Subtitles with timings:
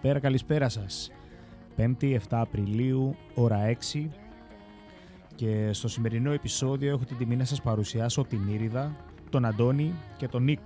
[0.00, 1.10] Καλησπέρα, καλησπέρα σας.
[1.76, 3.58] 5η 7 Απριλίου, ώρα
[3.92, 4.10] 6
[5.34, 8.96] και στο σημερινό επεισόδιο έχω την τιμή να σας παρουσιάσω την Ήριδα,
[9.30, 10.58] τον Αντώνη και τον Νίκ.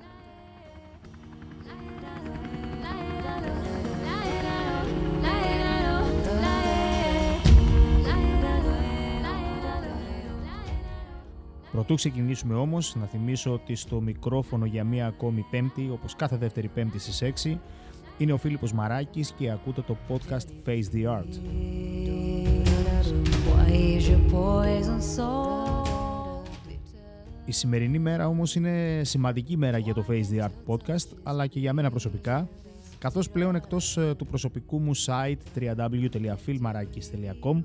[11.72, 16.68] Πρωτού ξεκινήσουμε όμως, να θυμίσω ότι στο μικρόφωνο για μία ακόμη πέμπτη, όπως κάθε δεύτερη
[16.68, 17.60] πέμπτη στις 6,
[18.22, 21.32] είναι ο Φίλιππος Μαράκης και ακούτε το podcast Face the Art.
[27.44, 31.58] Η σημερινή μέρα όμως είναι σημαντική μέρα για το Face the Art podcast, αλλά και
[31.58, 32.48] για μένα προσωπικά,
[32.98, 37.62] καθώς πλέον εκτός ε, του προσωπικού μου site www.filmarakis.com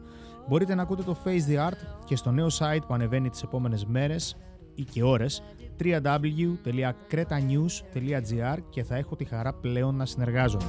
[0.47, 3.85] μπορείτε να ακούτε το Face the Art και στο νέο site που ανεβαίνει τις επόμενες
[3.85, 4.37] μέρες
[4.75, 5.43] ή και ώρες
[5.83, 10.65] www.cretanews.gr και θα έχω τη χαρά πλέον να συνεργάζομαι.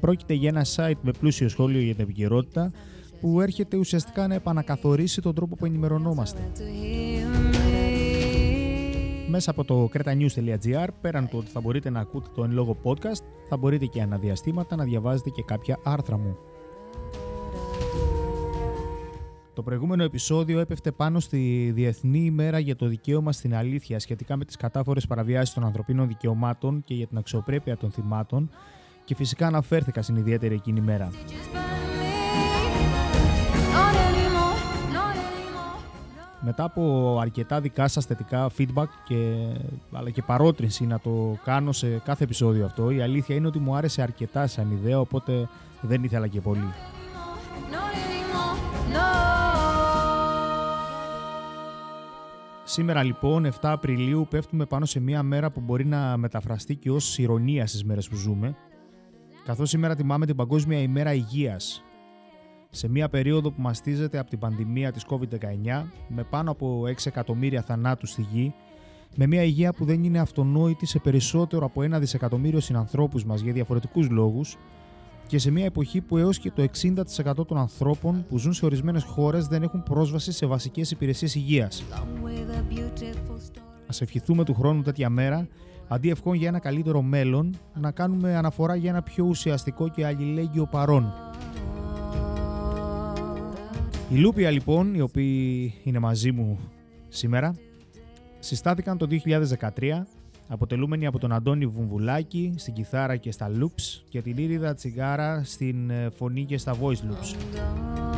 [0.00, 2.72] Πρόκειται για ένα site με πλούσιο σχόλιο για την επικαιρότητα
[3.20, 6.40] που έρχεται ουσιαστικά να επανακαθορίσει τον τρόπο που ενημερωνόμαστε.
[9.28, 13.22] Μέσα από το cretanews.gr, πέραν του ότι θα μπορείτε να ακούτε το εν λόγω podcast,
[13.48, 16.36] θα μπορείτε και αναδιαστήματα να διαβάζετε και κάποια άρθρα μου.
[19.60, 24.44] Το προηγούμενο επεισόδιο έπεφτε πάνω στη Διεθνή ημέρα για το δικαίωμα στην αλήθεια σχετικά με
[24.44, 28.50] τις κατάφορες παραβιάσεις των ανθρωπίνων δικαιωμάτων και για την αξιοπρέπεια των θυμάτων
[29.04, 31.10] και φυσικά αναφέρθηκα στην ιδιαίτερη εκείνη ημέρα.
[36.40, 39.46] Μετά από αρκετά δικά σας θετικά feedback και,
[39.92, 43.74] αλλά και παρότρινση να το κάνω σε κάθε επεισόδιο αυτό, η αλήθεια είναι ότι μου
[43.74, 45.48] άρεσε αρκετά σαν ιδέα, οπότε
[45.80, 46.72] δεν ήθελα και πολύ.
[52.72, 57.18] Σήμερα λοιπόν, 7 Απριλίου, πέφτουμε πάνω σε μια μέρα που μπορεί να μεταφραστεί και ως
[57.18, 58.56] ηρωνία στις μέρες που ζούμε,
[59.44, 61.82] καθώς σήμερα τιμάμε την Παγκόσμια ημέρα υγείας,
[62.70, 67.62] σε μια περίοδο που μαστίζεται από την πανδημία της COVID-19, με πάνω από 6 εκατομμύρια
[67.62, 68.54] θανάτους στη γη,
[69.16, 73.52] με μια υγεία που δεν είναι αυτονόητη σε περισσότερο από ένα δισεκατομμύριο συνανθρώπους μας για
[73.52, 74.56] διαφορετικούς λόγους,
[75.26, 79.02] και σε μια εποχή που έως και το 60% των ανθρώπων που ζουν σε ορισμένες
[79.02, 81.84] χώρες δεν έχουν πρόσβαση σε βασικές υπηρεσίες υγείας.
[83.86, 85.48] Ας ευχηθούμε του χρόνου τέτοια μέρα,
[85.88, 90.66] αντί ευχών για ένα καλύτερο μέλλον, να κάνουμε αναφορά για ένα πιο ουσιαστικό και αλληλέγγυο
[90.66, 91.12] παρόν.
[94.10, 96.58] Οι Λούπια λοιπόν, οι οποίοι είναι μαζί μου
[97.08, 97.54] σήμερα,
[98.38, 99.06] συστάθηκαν το
[99.58, 100.02] 2013
[100.48, 105.90] αποτελούμενοι από τον Αντώνη Βουμβουλάκη στην κιθάρα και στα loops και την Ήριδα Τσιγάρα στην
[105.90, 108.09] ε, φωνή και στα voice loops.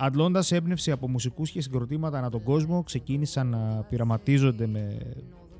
[0.00, 4.98] Αντλώντας έμπνευση από μουσικούς και συγκροτήματα ανά τον κόσμο, ξεκίνησαν να πειραματίζονται με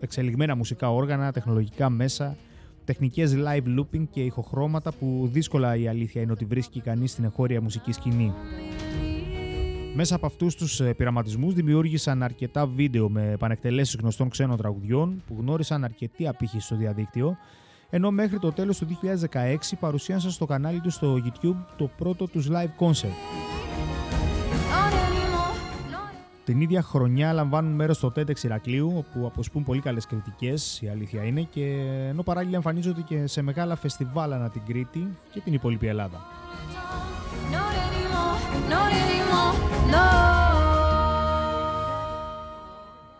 [0.00, 2.36] εξελιγμένα μουσικά όργανα, τεχνολογικά μέσα,
[2.84, 7.62] τεχνικές live looping και ηχοχρώματα που δύσκολα η αλήθεια είναι ότι βρίσκει κανείς στην εγχώρια
[7.62, 8.32] μουσική σκηνή.
[9.94, 15.36] Μέσα από αυτούς τους ε, πειραματισμούς δημιούργησαν αρκετά βίντεο με επανεκτελέσεις γνωστών ξένων τραγουδιών που
[15.38, 17.36] γνώρισαν αρκετή απήχηση στο διαδίκτυο,
[17.90, 18.86] ενώ μέχρι το τέλος του
[19.30, 23.57] 2016 παρουσίασαν στο κανάλι τους στο YouTube το πρώτο τους live concert.
[26.48, 31.24] Την ίδια χρονιά λαμβάνουν μέρος στο TEDx Ηρακλείου, όπου αποσπούν πολύ καλές κριτικές, η αλήθεια
[31.24, 31.64] είναι, και
[32.08, 36.20] ενώ παράλληλα εμφανίζονται και σε μεγάλα φεστιβάλ ανά την Κρήτη και την υπόλοιπη Ελλάδα.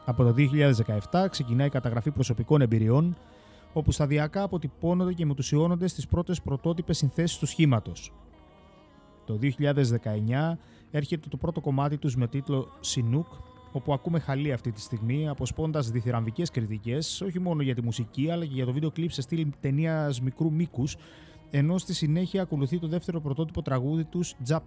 [0.05, 0.35] Από το
[1.11, 3.17] 2017 ξεκινάει η καταγραφή προσωπικών εμπειριών,
[3.73, 8.13] όπου σταδιακά αποτυπώνονται και μετουσιώνονται στις πρώτες πρωτότυπες συνθέσεις του σχήματος.
[9.27, 10.59] Το 2019
[10.91, 13.27] έρχεται το πρώτο κομμάτι τους με τίτλο «Σινούκ»,
[13.73, 18.45] όπου ακούμε χαλή αυτή τη στιγμή, αποσπώντας διθυραμβικές κριτικές, όχι μόνο για τη μουσική, αλλά
[18.45, 20.97] και για το βίντεο κλιπ σε στυλ ταινίας μικρού μήκους,
[21.51, 24.59] ενώ στη συνέχεια ακολουθεί το δεύτερο πρωτότυπο τραγούδι τους «Jap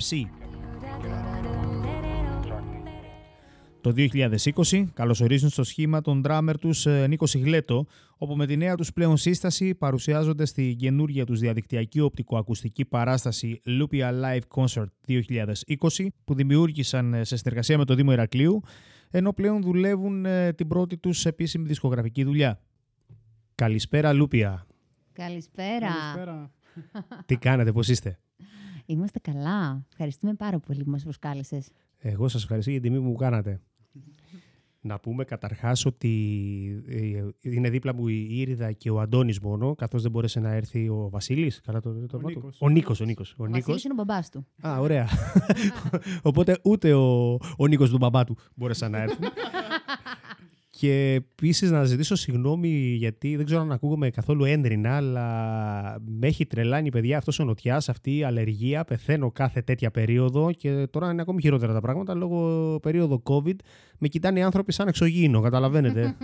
[3.81, 7.86] Το 2020 καλωσορίζουν στο σχήμα τον ντράμερ τους ε, Νίκο Σιγλέτο,
[8.18, 14.12] όπου με τη νέα τους πλέον σύσταση παρουσιάζονται στη καινούργια τους διαδικτυακή οπτικοακουστική παράσταση Lupia
[14.22, 18.62] Live Concert 2020, που δημιούργησαν ε, σε συνεργασία με το Δήμο Ηρακλείου,
[19.10, 22.62] ενώ πλέον δουλεύουν ε, την πρώτη τους επίσημη δισκογραφική δουλειά.
[23.56, 24.68] Καλησπέρα Λούπια.
[25.13, 25.88] Καλησπέρα.
[25.88, 26.51] Καλησπέρα.
[27.25, 28.19] Τι κάνετε, πώς είστε;
[28.86, 29.86] Είμαστε καλά.
[29.89, 31.69] Ευχαριστούμε πάρα πολύ που μας προσκάλεσες.
[31.98, 33.62] Εγώ σας ευχαριστώ για την τιμή που μου κάνατε.
[34.83, 40.01] Να πούμε καταρχάς ότι ε, είναι δίπλα μου η Ήριδα και ο Αντώνης μόνο, καθώς
[40.01, 41.61] δεν μπόρεσε να έρθει ο Βασίλης.
[41.61, 42.57] Καλά το, το, Ο το- Νίκος.
[42.61, 43.31] Ο Νίκος, ο Νίκος.
[43.31, 43.59] Ο Ο Νίκος.
[43.59, 44.47] Βασίλης είναι ο μπαμπάς του.
[44.67, 45.07] Α, ωραία.
[46.29, 49.25] Οπότε ούτε ο, ο Νίκος του μπαμπά του μπόρεσαν να έρθουν.
[50.81, 56.45] και επίσης να ζητήσω συγγνώμη γιατί δεν ξέρω αν ακούγομαι καθόλου έντρινα, αλλά με έχει
[56.45, 58.83] τρελάνει παιδιά αυτός ο νοτιάς, αυτή η αλλεργία.
[58.83, 63.56] Πεθαίνω κάθε τέτοια περίοδο και τώρα είναι ακόμη χειρότερα τα πράγματα λόγω περίοδο COVID.
[63.98, 66.18] Με κοιτάνε οι άνθρωποι σαν εξωγήινο, καταλαβαίνετε.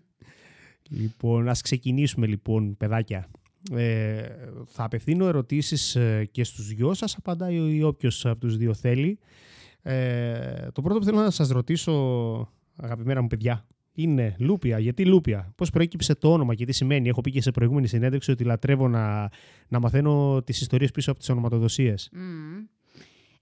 [1.00, 3.28] λοιπόν, ας ξεκινήσουμε λοιπόν, παιδάκια.
[3.72, 4.22] Ε,
[4.66, 9.18] θα απευθύνω ερωτήσεις ε, και στους δυο σας, απαντάει όποιος από τους δύο θέλει.
[9.82, 11.92] Ε, το πρώτο που θέλω να σας ρωτήσω,
[12.76, 14.78] αγαπημένα μου παιδιά, είναι Λούπια.
[14.78, 18.30] Γιατί Λούπια, πώς προέκυψε το όνομα και τι σημαίνει; Έχω πει και σε προηγούμενη συνέντευξη
[18.30, 19.30] ότι λατρεύω να,
[19.68, 22.10] να μαθαίνω τις ιστορίες πίσω από τις ονοματοδοσίες.
[22.12, 22.64] Μμμ.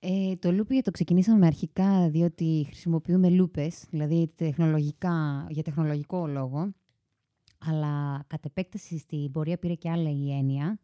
[0.07, 6.75] Ε, το looping το ξεκινήσαμε αρχικά διότι χρησιμοποιούμε λούπες, δηλαδή τεχνολογικά, για τεχνολογικό λόγο,
[7.59, 10.79] αλλά κατ' επέκταση στην πορεία πήρε και άλλα η έννοια.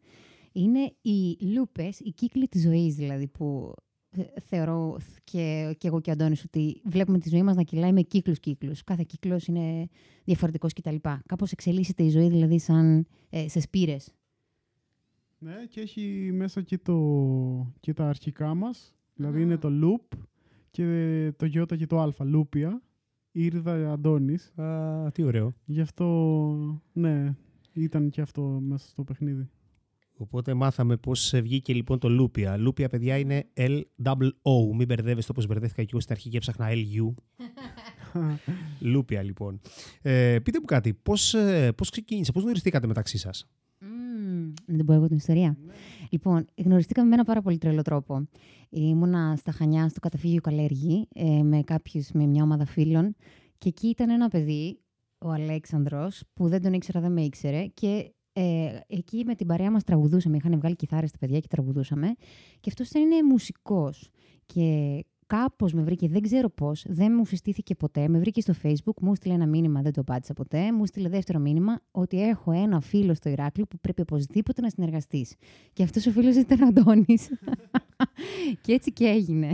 [0.51, 3.90] Είναι οι λούπες, οι κύκλοι της ζωής δηλαδή που ε,
[4.39, 8.01] θεωρώ και, και εγώ και ο Αντώνης ότι βλέπουμε τη ζωή μας να κυλάει με
[8.01, 8.83] κύκλους-κύκλους.
[8.83, 9.87] Κάθε κύκλος είναι
[10.23, 10.95] διαφορετικός κτλ.
[11.25, 14.13] Κάπως εξελίσσεται η ζωή δηλαδή σαν ε, σε σπήρες.
[15.37, 18.95] Ναι, και έχει μέσα και, το, και τα αρχικά μας.
[19.13, 19.41] Δηλαδή Α.
[19.41, 20.17] είναι το loop
[20.71, 22.81] και το γιώτα και το α, λούπια.
[23.31, 24.51] Ήρδα Αντώνης.
[24.59, 25.53] Α, τι ωραίο.
[25.65, 27.35] Γι' αυτό, ναι,
[27.73, 29.49] ήταν και αυτό μέσα στο παιχνίδι.
[30.21, 32.57] Οπότε μάθαμε πώς βγήκε λοιπόν το Λούπια.
[32.57, 34.75] Λούπια, παιδιά, είναι L-O.
[34.75, 37.13] Μην μπερδεύεστε όπως μπερδεύτηκα και εγώ στην αρχή και έψαχνα L-U.
[38.91, 39.61] Λούπια, λοιπόν.
[40.01, 43.47] Ε, πείτε μου κάτι, πώς, ε, πώς ξεκίνησε, πώς γνωριστήκατε μεταξύ σας;
[43.81, 45.57] Mm, να την πω εγώ την ιστορία.
[46.09, 48.27] Λοιπόν, γνωριστήκαμε με ένα πάρα πολύ τρελό τρόπο.
[48.69, 53.15] Ήμουνα στα Χανιά, στο καταφύγιο Καλέργη, ε, με κάποιους, με μια ομάδα φίλων.
[53.57, 54.79] Και εκεί ήταν ένα παιδί,
[55.17, 57.65] ο Αλέξανδρος, που δεν τον ήξερα, δεν με ήξερε.
[57.65, 60.37] Και ε, εκεί με την παρέα μας τραγουδούσαμε.
[60.37, 62.15] Είχαν βγάλει κιθάρες τα παιδιά και τραγουδούσαμε.
[62.59, 64.09] Και αυτός ήταν είναι μουσικός.
[64.45, 68.07] Και κάπως με βρήκε, δεν ξέρω πώς, δεν μου συστήθηκε ποτέ.
[68.07, 70.71] Με βρήκε στο Facebook, μου στείλε ένα μήνυμα, δεν το απάντησα ποτέ.
[70.71, 75.35] Μου στείλε δεύτερο μήνυμα ότι έχω ένα φίλο στο Ηράκλειο που πρέπει οπωσδήποτε να συνεργαστείς.
[75.73, 77.29] Και αυτός ο φίλος ήταν ο Αντώνης.
[78.63, 79.51] και έτσι και έγινε.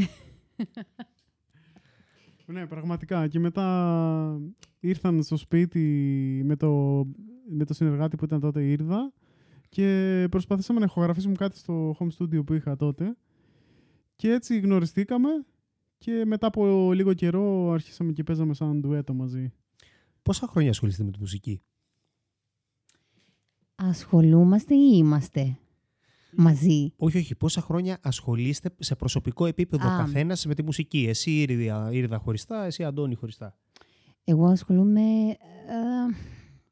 [2.46, 3.28] Ναι, πραγματικά.
[3.28, 4.40] Και μετά
[4.80, 5.82] ήρθαν στο σπίτι
[6.46, 7.04] με το,
[7.50, 9.14] με το συνεργάτη που ήταν τότε η Ήρδα
[9.70, 13.18] και προσπαθήσαμε να ηχογραφήσουμε κάτι στο home studio που είχα τότε.
[14.16, 15.30] Και έτσι γνωριστήκαμε
[15.98, 19.54] και μετά από λίγο καιρό αρχίσαμε και παίζαμε σαν ντουέτο μαζί.
[20.22, 21.62] Πόσα χρόνια ασχολείστε με τη μουσική;
[23.76, 25.58] Ασχολούμαστε ή είμαστε
[26.32, 27.36] μαζί; Όχι, όχι.
[27.36, 29.98] Πόσα χρόνια ασχολείστε σε προσωπικό επίπεδο Α.
[29.98, 33.58] καθένας με τη μουσική; Εσύ Ήρδα, Ήρδα χωριστά, εσύ Αντώνη χωριστά.
[34.24, 35.36] Εγώ ασχολούμαι ε,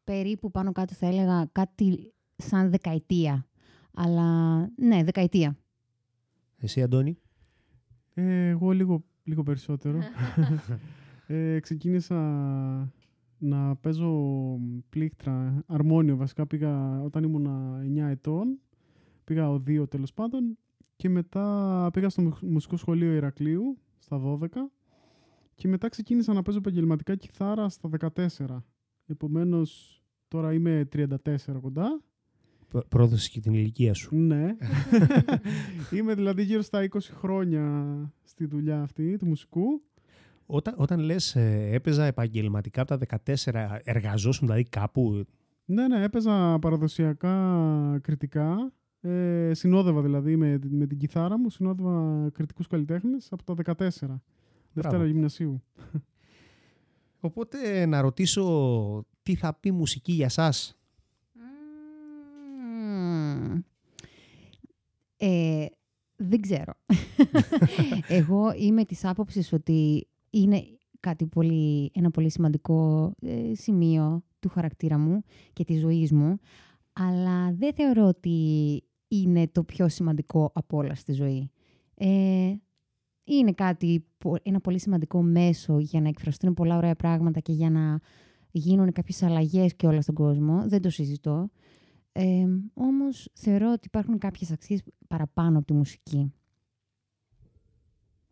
[0.05, 3.47] περίπου πάνω κάτω θα έλεγα κάτι σαν δεκαετία.
[3.93, 5.57] Αλλά ναι, δεκαετία.
[6.57, 7.17] Εσύ Αντώνη;
[8.13, 9.99] Ε, εγώ λίγο, λίγο περισσότερο.
[11.27, 12.15] ε, ξεκίνησα
[13.37, 14.11] να παίζω
[14.89, 16.47] πλήκτρα, αρμόνιο βασικά.
[16.47, 18.59] Πήγα όταν ήμουνα 9 ετών.
[19.23, 20.57] Πήγα ο 2 τέλος πάντων.
[20.95, 24.47] Και μετά πήγα στο μουσ- μουσικό σχολείο Ηρακλείου στα 12.
[25.55, 28.63] Και μετά ξεκίνησα να παίζω επαγγελματικά κιθάρα στα 14.
[29.07, 31.15] Επομένως τώρα είμαι 34
[31.61, 32.01] κοντά.
[32.67, 34.15] Προ- Πρόδωσε και την ηλικία σου.
[34.15, 34.55] Ναι.
[35.97, 39.81] Είμαι δηλαδή γύρω στα 20 χρόνια στη δουλειά αυτή του μουσικού.
[40.45, 45.25] Όταν, όταν λες ε, έπαιζα επαγγελματικά από τα 14, εργαζόσουν δηλαδή κάπου;
[45.65, 48.73] Ναι, ναι, έπαιζα παραδοσιακά κριτικά.
[49.01, 53.89] Ε, συνόδευα δηλαδή με, με την κιθάρα μου, συνόδευα κριτικούς καλλιτέχνες από τα 14.
[54.73, 55.63] Δευτέρα γυμνασίου.
[57.25, 60.77] Οπότε να ρωτήσω τι θα πει μουσική για σας;
[62.63, 63.61] Μμμ.
[65.17, 65.65] Ε,
[66.15, 66.73] δεν ξέρω.
[68.07, 70.63] Εγώ είμαι της άποψης ότι είναι
[70.99, 76.39] κάτι πολύ, ένα πολύ σημαντικό ε, σημείο του χαρακτήρα μου και της ζωής μου,
[76.93, 81.49] αλλά δεν θεωρώ ότι είναι το πιο σημαντικό από όλα στη ζωή.
[81.95, 82.53] Ε,
[83.25, 87.69] είναι κάτι, πο- ένα πολύ σημαντικό μέσο για να εκφραστούν πολλά ωραία πράγματα και για
[87.69, 87.99] να
[88.51, 90.67] γίνουν κάποιες αλλαγές και όλα στον κόσμο.
[90.67, 91.49] Δεν το συζητώ.
[92.11, 96.33] Ε, όμως θεωρώ ότι υπάρχουν κάποιες αξίες παραπάνω από τη μουσική.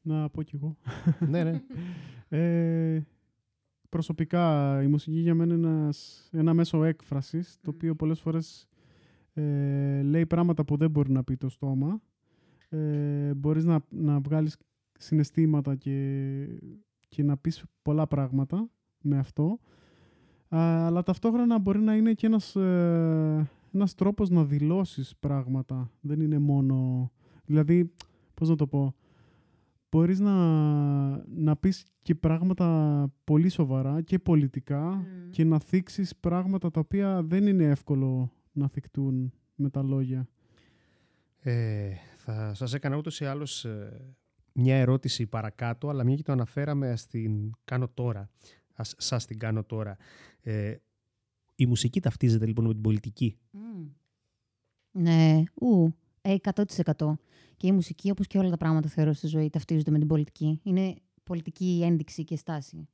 [0.01, 0.77] Να πω κι εγώ.
[1.31, 1.61] ναι, ναι.
[2.29, 3.03] Ε,
[3.89, 8.67] προσωπικά η μουσική για μένα είναι ένας, ένα μέσο έκφρασης το οποίο πολλές φορές
[9.33, 12.01] ε, λέει πράγματα που δεν μπορεί να πει το στόμα.
[12.69, 14.57] Ε, μπορείς να, να βγάλεις
[15.03, 16.47] συναισθήματα και,
[17.07, 18.69] και να πεις πολλά πράγματα
[19.01, 19.59] με αυτό.
[20.55, 25.91] Α, αλλά ταυτόχρονα μπορεί να είναι και ένας, ε, ένας τρόπος να δηλώσεις πράγματα.
[26.01, 27.11] Δεν είναι μόνο...
[27.45, 27.93] Δηλαδή,
[28.33, 28.95] πώς να το πω
[29.93, 30.33] μπορείς να,
[31.27, 37.47] να πεις και πράγματα πολύ σοβαρά και πολιτικά και να θίξεις πράγματα τα οποία δεν
[37.47, 40.27] είναι εύκολο να θικτούν με τα λόγια.
[41.39, 44.15] Ε, θα σας έκανα ούτως ή άλλως ε,
[44.53, 48.29] μια ερώτηση παρακάτω, αλλά μια και το αναφέραμε, ας την κάνω τώρα.
[48.73, 49.97] Ας σας την κάνω τώρα.
[50.41, 50.75] Ε,
[51.55, 53.37] η μουσική ταυτίζεται λοιπόν με την πολιτική.
[54.91, 57.17] Ναι, ου, ε, 100%.
[57.57, 60.59] Και η μουσική, όπως και όλα τα πράγματα θεωρώ στη ζωή, ταυτίζονται με την πολιτική.
[60.63, 62.87] Είναι πολιτική ένδειξη και στάση.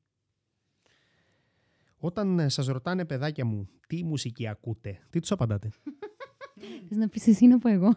[1.97, 5.69] Όταν ε, σας ρωτάνε παιδάκια μου τι μουσική ακούτε, τι τους απαντάτε;
[6.87, 7.95] Θες να πεις εσύ να πω εγώ.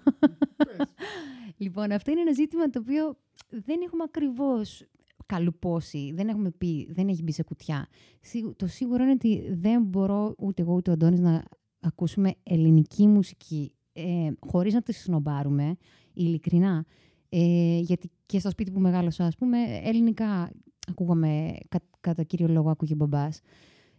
[1.63, 3.19] λοιπόν, αυτό είναι ένα ζήτημα το οποίο
[3.53, 4.87] δεν έχουμε ακριβώς
[5.27, 7.87] καλουπώσει, δεν έχουμε πει, δεν έχει μπει σε κουτιά.
[8.21, 11.43] Σίγου- Το σίγουρο είναι ότι δεν μπορώ ούτε εγώ ούτε ο Αντώνης να
[11.81, 15.77] ακούσουμε ελληνική μουσική ε, χωρίς να τη σνομπάρουμε,
[16.15, 16.85] ειλικρινά.
[17.29, 20.53] Ε, γιατί και στο σπίτι που μεγάλωσα, ας πούμε, ελληνικά
[20.89, 23.41] ακούγαμε, κα, κατά κύριο λόγο ακούγε μπαμπάς.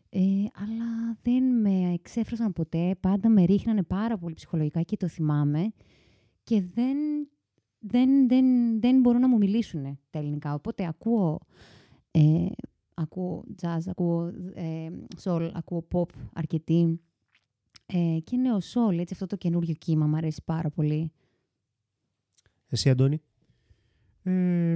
[0.10, 0.19] Ε,
[0.53, 5.74] αλλά δεν με εξέφρασαν ποτέ, πάντα με ρίχνανε πάρα πολύ ψυχολογικά και το θυμάμαι
[6.43, 6.98] και δεν,
[7.86, 8.46] δεν, δεν,
[8.82, 10.54] δεν μπορούν να μου μιλήσουν τα ελληνικά.
[10.54, 11.40] Οπότε ακούω,
[12.12, 12.46] ε,
[12.94, 14.90] ακούω jazz, ακούω ε,
[15.24, 17.00] soul, ακούω pop αρκετή
[17.86, 21.12] ε, και νέο soul, έτσι αυτό το καινούριο κύμα μου αρέσει πάρα πολύ.
[22.68, 23.22] Εσύ Αντώνη;
[24.24, 24.75] Ε,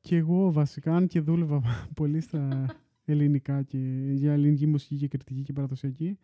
[0.00, 1.62] και εγώ βασικά, αν και δούλευα
[1.94, 2.66] πολύ στα
[3.04, 3.78] ελληνικά και
[4.12, 6.18] για ελληνική μουσική και κριτική και παραδοσιακή,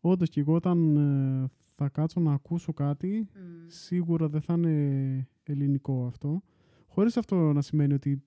[0.00, 3.28] όντως και εγώ όταν ε, θα κάτσω να ακούσω κάτι,
[3.66, 6.42] σίγουρα δεν θα είναι ελληνικό αυτό.
[6.86, 8.22] Χωρίς αυτό να σημαίνει ότι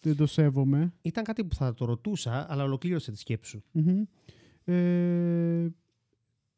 [0.00, 0.92] δεν το σέβομαι.
[1.02, 3.62] Ήταν κάτι που θα το ρωτούσα, αλλά ολοκλήρωσε τη σκέψη σου.
[3.72, 4.02] Μμμ.
[4.64, 5.68] Ε,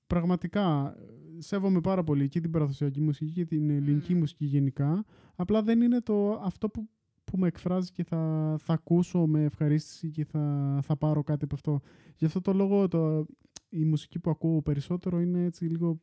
[0.07, 0.97] πραγματικά,
[1.39, 5.05] σέβομαι πάρα πολύ και την παραδοσιακή μουσική και την ελληνική μουσική γενικά.
[5.35, 6.89] Απλά δεν είναι το αυτό που,
[7.25, 11.55] που με εκφράζει και θα, θα ακούσω με ευχαρίστηση και θα, θα πάρω κάτι από
[11.55, 11.81] αυτό.
[12.17, 13.27] Γι' αυτό το λόγο το,
[13.69, 16.01] η μουσική που ακούω περισσότερο είναι έτσι λίγο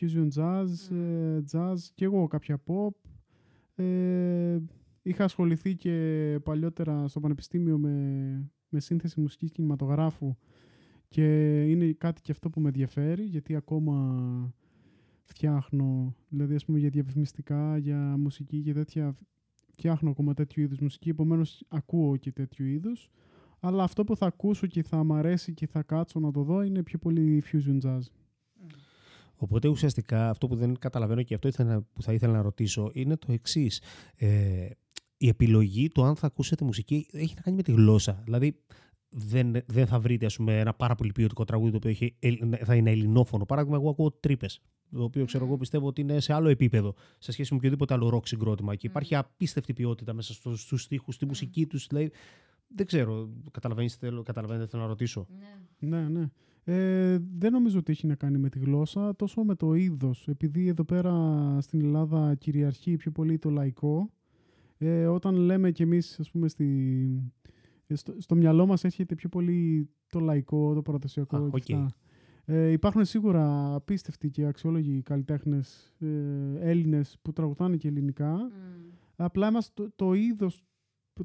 [0.00, 2.94] fusion jazz, ε, jazz και εγώ κάποια pop.
[3.74, 4.58] Ε,
[5.02, 10.36] είχα ασχοληθεί και παλιότερα στο πανεπιστήμιο με, με σύνθεση μουσικής κινηματογράφου
[11.08, 14.54] και είναι κάτι και αυτό που με ενδιαφέρει γιατί ακόμα
[15.22, 19.16] φτιάχνω, δηλαδή ας πούμε για διαφημιστικά, για μουσική και τέτοια
[19.66, 23.10] φτιάχνω ακόμα τέτοιου είδους μουσική, επομένως ακούω και τέτοιου είδους
[23.64, 26.62] αλλά αυτό που θα ακούσω και θα μ' αρέσει και θα κάτσω να το δω
[26.62, 28.00] είναι πιο πολύ fusion jazz.
[29.36, 33.16] Οπότε ουσιαστικά αυτό που δεν καταλαβαίνω και αυτό ήθελα, που θα ήθελα να ρωτήσω είναι
[33.16, 33.82] το εξής.
[34.16, 34.68] Ε,
[35.16, 38.20] η επιλογή του αν θα ακούσετε μουσική έχει να κάνει με τη γλώσσα.
[38.24, 38.56] Δηλαδή
[39.08, 42.64] δεν, δεν θα βρείτε ας πούμε, ένα πάρα πολύ ποιοτικό τραγούδι το οποίο έχει, ελ-
[42.64, 43.44] θα είναι ελληνόφωνο.
[43.44, 44.60] Παράδειγμα, εγώ ακούω τρύπες.
[44.90, 48.08] Το οποίο ξέρω εγώ πιστεύω ότι είναι σε άλλο επίπεδο σε σχέση με οποιοδήποτε άλλο
[48.08, 48.74] ροκ συγκρότημα.
[48.74, 51.86] Και υπάρχει απίστευτη ποιότητα μέσα στου στους στίχους, στη μουσική τους.
[51.86, 52.10] Δηλαδή,
[52.74, 55.26] δεν ξέρω, καταλαβαίνετε, θέλω, καταλαβαίνετε, θέλω να ρωτήσω.
[55.78, 56.28] Ναι, ναι.
[56.64, 60.28] Ε, δεν νομίζω ότι έχει να κάνει με τη γλώσσα, τόσο με το είδος.
[60.28, 64.10] Επειδή εδώ πέρα στην Ελλάδα κυριαρχεί πιο πολύ το λαϊκό,
[64.78, 67.32] ε, όταν λέμε κι εμείς, ας πούμε, στη,
[67.86, 71.36] ε, στο, στο μυαλό μας έρχεται πιο πολύ το λαϊκό, το παραδοσιακό.
[71.36, 71.80] Α, και οκ.
[71.80, 71.96] αυτά.
[72.44, 76.08] Ε, υπάρχουν σίγουρα απίστευτοι και αξιόλογοι καλλιτέχνες ε,
[76.58, 78.50] Έλληνες που τραγουδάνε και ελληνικά.
[79.16, 80.64] Απλά μας το, το είδος,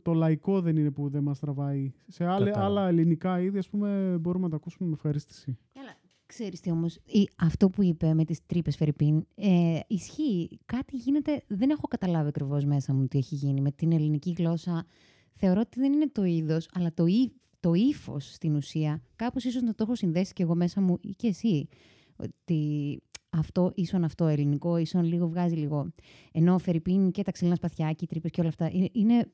[0.01, 1.93] το λαϊκό δεν είναι που δεν μας τραβάει.
[2.07, 2.65] Σε άλλα, Κατάλαβα.
[2.65, 5.57] άλλα ελληνικά είδη, ας πούμε, μπορούμε να τα ακούσουμε με ευχαρίστηση.
[5.73, 10.59] Έλα, ξέρεις τι όμως, η- αυτό που είπε με τις τρύπες Φερρυπίν, ε, ισχύει.
[10.65, 14.85] Κάτι γίνεται, δεν έχω καταλάβει ακριβώς μέσα μου τι έχει γίνει με την ελληνική γλώσσα.
[15.33, 19.01] Θεωρώ ότι δεν είναι το είδος, αλλά το, ύ, το ύφος στην ουσία.
[19.15, 21.67] Κάπως ίσως να το έχω συνδέσει και εγώ μέσα μου ή και εσύ.
[22.15, 25.93] Ότι αυτό ίσον αυτό ελληνικό, ίσον λίγο βγάζει λίγο.
[26.31, 29.31] Ενώ φερ' ειπείν και τα Ξύλινα Σπαθιά και οι Τρύπες και όλα αυτά είναι, είναι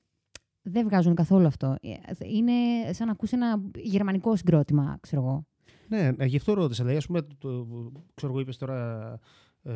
[0.64, 1.76] δεν βγάζουν καθόλου αυτό.
[1.82, 1.94] Ε,
[2.26, 2.52] Είναι
[2.92, 5.46] σαν να ακούσει ένα γερμανικό συγκρότημα, ξέρω εγώ.
[5.88, 6.82] Ναι, ναι, γι' αυτό ρώτησα.
[6.82, 9.20] Δηλαδή, ας πούμε, το, το- ξέρω εγώ, είπες τώρα.
[9.64, 9.72] Ε,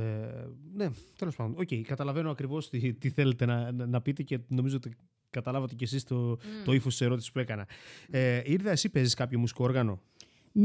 [0.74, 1.56] ναι, τέλος πάντων.
[1.58, 4.96] Οκ, καταλαβαίνω ακριβώς τι, τι θέλετε να, να, να πείτε και νομίζω ότι
[5.30, 7.68] καταλάβατε κι εσείς το, το ύφος της ερώτησης που έκανα.
[8.10, 10.00] Ε, Ήρδα, εσύ παίζεις κάποιο μουσικό όργανο;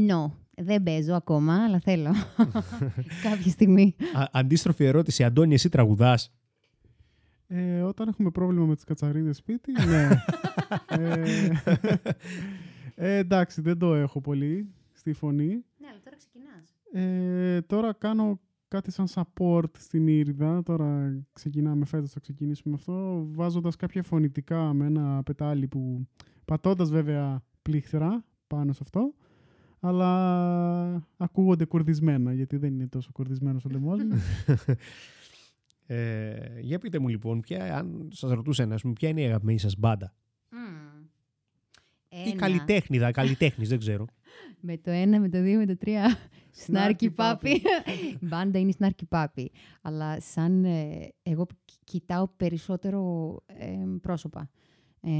[0.07, 2.11] No, δεν παίζω ακόμα, αλλά θέλω.
[3.29, 3.95] Κάποια στιγμή.
[4.13, 6.31] Α, αντίστροφη ερώτηση, Αντώνη, εσύ τραγουδάς;
[7.55, 10.09] Ε, όταν έχουμε πρόβλημα με τις κατσαρίδες σπίτι, ναι.
[11.05, 11.49] ε,
[12.95, 15.47] ε, εντάξει, δεν το έχω πολύ στη φωνή.
[15.77, 16.75] Ναι, αλλά τώρα ξεκινάς.
[16.91, 20.63] Ε, τώρα κάνω κάτι σαν support στην Ήριδα.
[20.63, 23.25] Τώρα ξεκινάμε φέτος, θα ξεκινήσουμε αυτό.
[23.31, 26.07] Βάζοντας κάποια φωνητικά με ένα πετάλι που
[26.45, 29.13] πατώντας βέβαια πλήχθρα πάνω σε αυτό.
[29.79, 34.17] Αλλά ακούγονται κουρδισμένα, γιατί δεν είναι τόσο κουρδισμένος ο λαιμός μου.
[35.93, 39.25] Ε, για πείτε μου λοιπόν, ποια, αν σας ρωτούσε ένας, ας πούμε, ποια είναι η
[39.25, 40.13] αγαπημένη σας μπάντα;
[42.09, 42.35] Ή Ένα.
[42.35, 44.05] καλλιτέχνηδα, καλλιτέχνης, δεν ξέρω.
[44.65, 46.01] Με το ένα, με το δύο, με το τρία.
[46.51, 47.61] Σνάρκι Σνάρκι πάπι.
[48.21, 49.51] Μπάντα είναι σνάρκι πάπι.
[49.81, 53.65] Αλλά σαν ε, εγώ κοι- κοιτάω περισσότερο ε,
[54.01, 54.49] πρόσωπα.
[55.01, 55.11] Ε,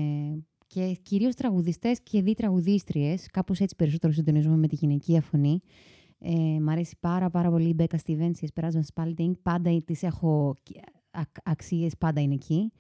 [0.67, 3.27] και κυρίως τραγουδιστές και δι τραγουδίστριες.
[3.31, 5.61] Κάπως έτσι περισσότερο συντονίζομαι με τη γυναικεία φωνή.
[6.25, 9.35] Ε, μ' αρέσει πάρα πάρα πολύ η Μπέκα Στίβενς, η Εσπεράζμα Σπάλτινγκ.
[9.41, 10.55] Πάντα τις έχω
[11.11, 12.71] ακ- αξίες, πάντα είναι εκεί.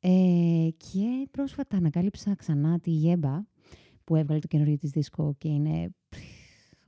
[0.00, 3.42] Ε, και πρόσφατα ανακάλυψα ξανά τη Γέμπα
[4.04, 6.18] που έβγαλε το καινούριο της δίσκο και είναι πφ,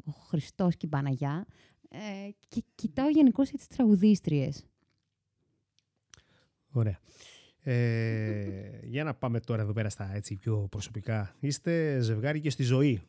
[0.04, 1.46] ο Χριστός και η Παναγιά.
[1.88, 4.64] Ε, και κοιτάω γενικώς για τις τραγουδίστριες.
[6.72, 6.98] Ωραία.
[7.64, 11.34] Ε, για να πάμε τώρα εδώ πέρα στα έτσι πιο προσωπικά.
[11.40, 13.02] Είστε ζευγάρι και στη ζωή.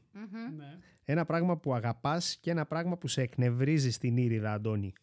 [0.57, 0.77] ναι.
[1.05, 4.93] Ένα πράγμα που αγαπάς και ένα πράγμα που σε εκνευρίζει στην Ήριδα, Αντώνη.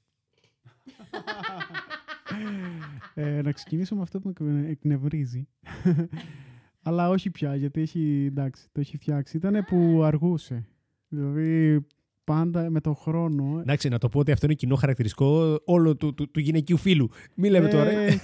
[3.15, 5.49] Ε, να ξεκινήσω με αυτό που με εκνευρίζει.
[6.83, 9.37] Αλλά όχι πια, γιατί έχει, εντάξει, το έχει φτιάξει.
[9.37, 10.67] Ήταν που αργούσε.
[11.09, 11.87] Δηλαδή,
[12.31, 13.59] πάντα με τον χρόνο...
[13.61, 17.09] Εντάξει, να το πω ότι αυτό είναι κοινό χαρακτηριστικό όλο του, του, του γυναικείου φίλου.
[17.35, 17.91] Μη λέμε τώρα.
[17.91, 18.21] Ε,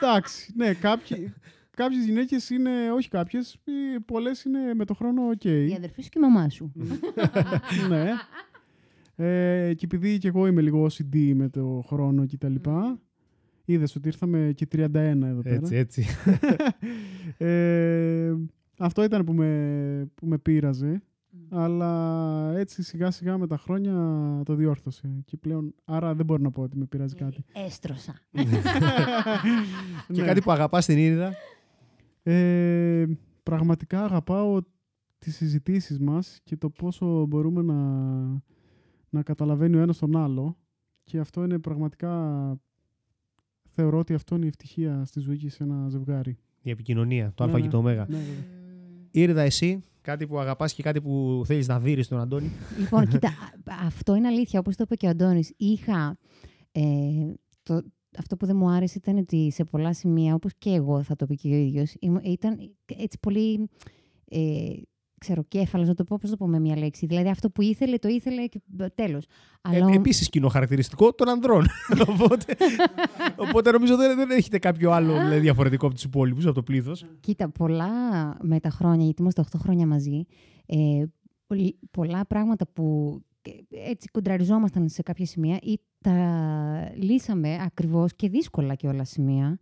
[0.00, 1.34] εντάξει, ναι, κάποιοι,
[1.76, 5.44] κάποιες γυναίκες είναι, όχι κάποιες, ε, πολλές είναι με τον χρόνο οκ.
[5.44, 6.72] Η αδερφή σου και η μαμά σου.
[7.88, 8.10] ναι.
[9.16, 13.00] Ε, και επειδή και εγώ είμαι λίγο OCD με το χρόνο και τα λοιπά,
[13.64, 15.54] είδες ότι ήρθαμε και 31 εδώ πέρα.
[15.54, 16.06] Έτσι, έτσι.
[17.38, 18.34] Ε,
[18.78, 21.02] αυτό ήταν που με, που με πείραζε.
[21.50, 23.94] Αλλά έτσι σιγά σιγά με τα χρόνια
[24.44, 25.22] το διόρθωσε.
[25.24, 27.44] Και πλέον, άρα δεν μπορώ να πω ότι με πειράζει κάτι.
[27.66, 28.14] Έστρωσα.
[30.12, 30.22] και Ναι.
[30.26, 31.32] κάτι που αγαπάς στην Ήριδα.
[32.22, 33.04] Ε,
[33.42, 34.60] πραγματικά αγαπάω
[35.18, 37.74] τις συζητήσεις μας και το πόσο μπορούμε να,
[39.08, 40.56] να καταλαβαίνει ο ένας τον άλλο.
[41.04, 42.12] Και αυτό είναι πραγματικά...
[43.70, 46.38] Θεωρώ ότι αυτό είναι η ευτυχία στη ζωή και σε ένα ζευγάρι.
[46.62, 47.70] Η επικοινωνία, το Ναι, Α και ναι.
[47.70, 47.82] το Ω.
[47.82, 48.06] Ναι, βέβαια.
[49.10, 52.50] Ήριδα, εσύ, κάτι που αγαπάς και κάτι που θέλεις να δείρεις στον Αντώνη.
[52.78, 54.58] λοιπόν, κοίτα, α- αυτό είναι αλήθεια.
[54.60, 56.18] Όπως το είπε και ο Αντώνης, είχα...
[56.72, 56.82] Ε,
[57.62, 57.82] το,
[58.18, 61.26] αυτό που δεν μου άρεσε ήταν ότι σε πολλά σημεία, όπως και εγώ θα το
[61.26, 63.68] πει και ο ίδιος, ήμουν- ήταν έτσι πολύ...
[64.30, 64.72] Ε,
[65.18, 67.06] ξέρω, κέφαλος, να το πω, πώς το πω με μια λέξη.
[67.06, 68.60] Δηλαδή αυτό που ήθελε, το ήθελε και
[68.94, 69.24] τέλος.
[69.62, 71.66] Αλλά Ε, ο- Επίσης κοινό χαρακτηριστικό των ανδρών.
[72.08, 72.56] οπότε,
[73.36, 77.04] οπότε νομίζω δεν, δεν έχετε κάποιο άλλο δηλαδή, διαφορετικό από τους υπόλοιπους, από το πλήθος.
[77.20, 77.88] Κοίτα, πολλά
[78.42, 80.24] με τα χρόνια, γιατί είμαστε 8 χρόνια μαζί,
[80.66, 81.02] ε,
[81.46, 83.50] πολλ- πολλά πράγματα που ε,
[83.90, 89.58] έτσι κοντραριζόμασταν σε κάποια σημεία ή τα λύσαμε ακριβώς και δύσκολα και όλα σημεία.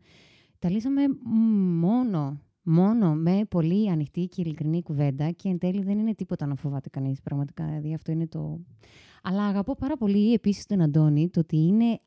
[0.59, 5.99] Τα λύσαμε μ, μόνο, μόνο με πολύ ανοιχτή και ειλικρινή κουβέντα και εν τέλει δεν
[5.99, 7.65] είναι τίποτα να φοβάται κανείς πραγματικά.
[7.65, 8.61] Δηλαδή αυτό είναι το...
[9.23, 12.01] Αλλά αγαπώ πάρα πολύ επίσης τον Αντώνη, το ότι είναι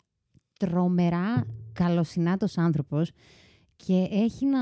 [0.60, 3.12] τρομερά καλοσυνάτος άνθρωπος
[3.76, 4.60] και έχει να...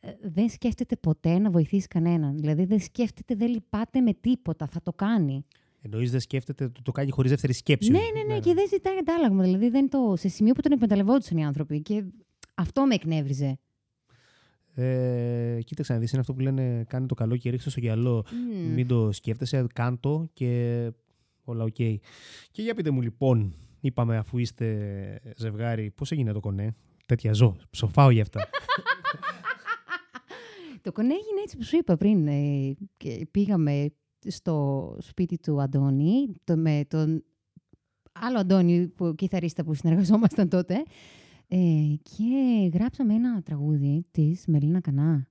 [0.00, 2.36] ε, Δεν σκέφτεται ποτέ να βοηθήσει κανέναν.
[2.36, 4.66] Δηλαδή δεν σκέφτεται, δεν λυπάται με τίποτα.
[4.66, 5.44] Θα το κάνει.
[5.82, 7.90] Εννοείς δεν σκέφτεται, το, το κάνει χωρίς δεύτερη σκέψη.
[7.90, 9.42] Ναι, ναι, ναι, και δεν ζητάει αντάλλαγμα.
[9.42, 10.14] Δηλαδή δεν το...
[10.16, 11.82] σε σημείο που τον εκμεταλλευόντουσαν οι άνθρωποι.
[11.82, 12.04] Και
[12.54, 13.58] αυτό με εκνεύριζε.
[14.78, 17.80] Ε, κοίταξε να δεις, είναι αυτό που λένε κάνει το καλό και ρίξ' το στο
[17.80, 18.24] γιαλό.
[18.30, 18.74] Μμμ.
[18.74, 20.90] Μην το σκέφτεσαι, κάν το και
[21.44, 21.74] όλα οκ.
[22.50, 26.74] Και για πείτε μου λοιπόν, είπαμε αφού είστε ζευγάρι, πώς έγινε το κονέ;
[27.06, 28.40] Τέτοια ζω, ψοφάω γι' αυτά.
[30.82, 32.26] Το κονέ έγινε έτσι που σου είπα πριν.
[32.26, 33.86] ε, και πήγαμε
[34.26, 37.24] στο σπίτι του Αντώνη το, με τον
[38.12, 40.82] άλλο Αντώνη, που, κιθαρίστα που συνεργαζόμασταν τότε.
[41.48, 41.56] Ε,
[42.02, 45.28] και γράψαμε ένα τραγούδι της Μελίνα Κανά.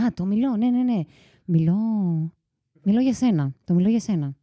[0.00, 1.00] Α, το μιλώ, ναι, ναι, ναι.
[1.44, 1.74] Μιλώ,
[2.82, 3.52] μιλώ για σένα.
[3.64, 4.36] Το μιλώ για σένα.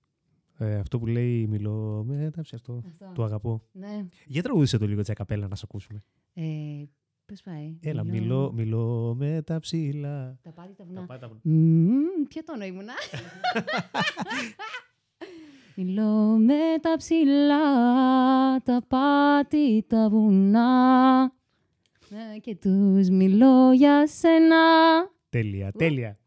[0.58, 2.82] ε, αυτό που λέει μιλώ με τάψη αυτό.
[3.14, 3.62] Το αγαπώ.
[3.72, 4.06] Ναι.
[4.26, 6.04] Για τραγουδίστε το λίγο έτσι ακαπέλα να σε ακούσουμε.
[6.34, 6.44] Ε,
[7.26, 7.78] πώς πάει.
[7.82, 10.38] Έλα, μιλώ, μιλώ με τα ψηλά.
[10.42, 11.06] Τα πάτη τα Τα βουνά.
[11.06, 11.40] πάει τα βουνά.
[11.44, 12.94] Μμμ, ποιο τόνο ήμουνα;
[15.78, 17.64] Μιλώ με τα ψηλά,
[18.64, 21.32] τα πάτη, τα βουνά.
[22.36, 24.56] Ε, Και τους μιλώ για σένα.
[25.30, 26.18] Τέλεια, τέλεια.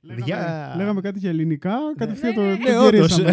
[0.00, 3.16] Λέγαμε, Για- λέγαμε κάτι για ελληνικά, κατευθείαν το, Ναι, το όντως.
[3.18, 3.32] γυρίσαμε.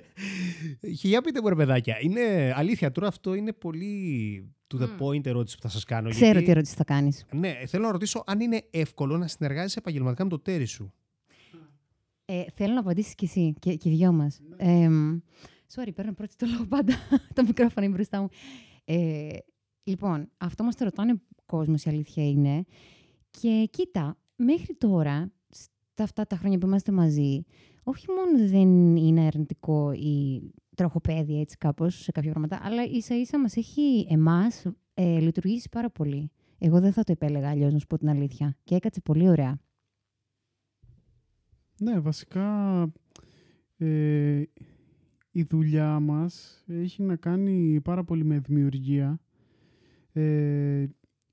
[0.80, 5.04] Για πείτε μου ρε παιδάκια, είναι αλήθεια τώρα αυτό είναι πολύ to the Μμ.
[5.04, 6.08] point ερώτηση που θα σας κάνω.
[6.10, 7.24] Ξέρω γιατί- τι ερώτηση θα κάνεις.
[7.32, 10.92] Ναι, θέλω να ρωτήσω αν είναι εύκολο να συνεργάζεσαι επαγγελματικά με το τέρι σου.
[12.30, 14.40] Ε, θέλω να απαντήσεις κι εσύ και, και οι δυο μας.
[14.56, 14.88] Ε,
[15.74, 16.94] sorry, παίρνω πρώτη το λόγο πάντα.
[17.34, 18.28] το μικρόφωνο είναι μπροστά μου.
[18.84, 19.28] Ε,
[19.82, 22.64] λοιπόν, αυτό μας το ρωτάνε κόσμος, η αλήθεια είναι.
[23.30, 27.44] Και κοίτα, μέχρι τώρα, στα αυτά τα χρόνια που είμαστε μαζί,
[27.82, 30.42] όχι μόνο δεν είναι αρνητικό ή
[30.76, 34.64] τροχοπέδι έτσι κάπως σε κάποια πράγματα, αλλά ίσα ίσα μας έχει εμάς
[34.94, 36.30] ε, λειτουργήσει πάρα πολύ.
[36.58, 38.56] Εγώ δεν θα το επέλεγα αλλιώς, να σου πω την αλήθεια.
[38.64, 39.60] Και έκατσε πολύ ωραία.
[41.80, 42.80] Ναι, βασικά
[43.76, 44.42] ε,
[45.30, 49.20] η δουλειά μας έχει να κάνει πάρα πολύ με δημιουργία.
[50.12, 50.86] Ε,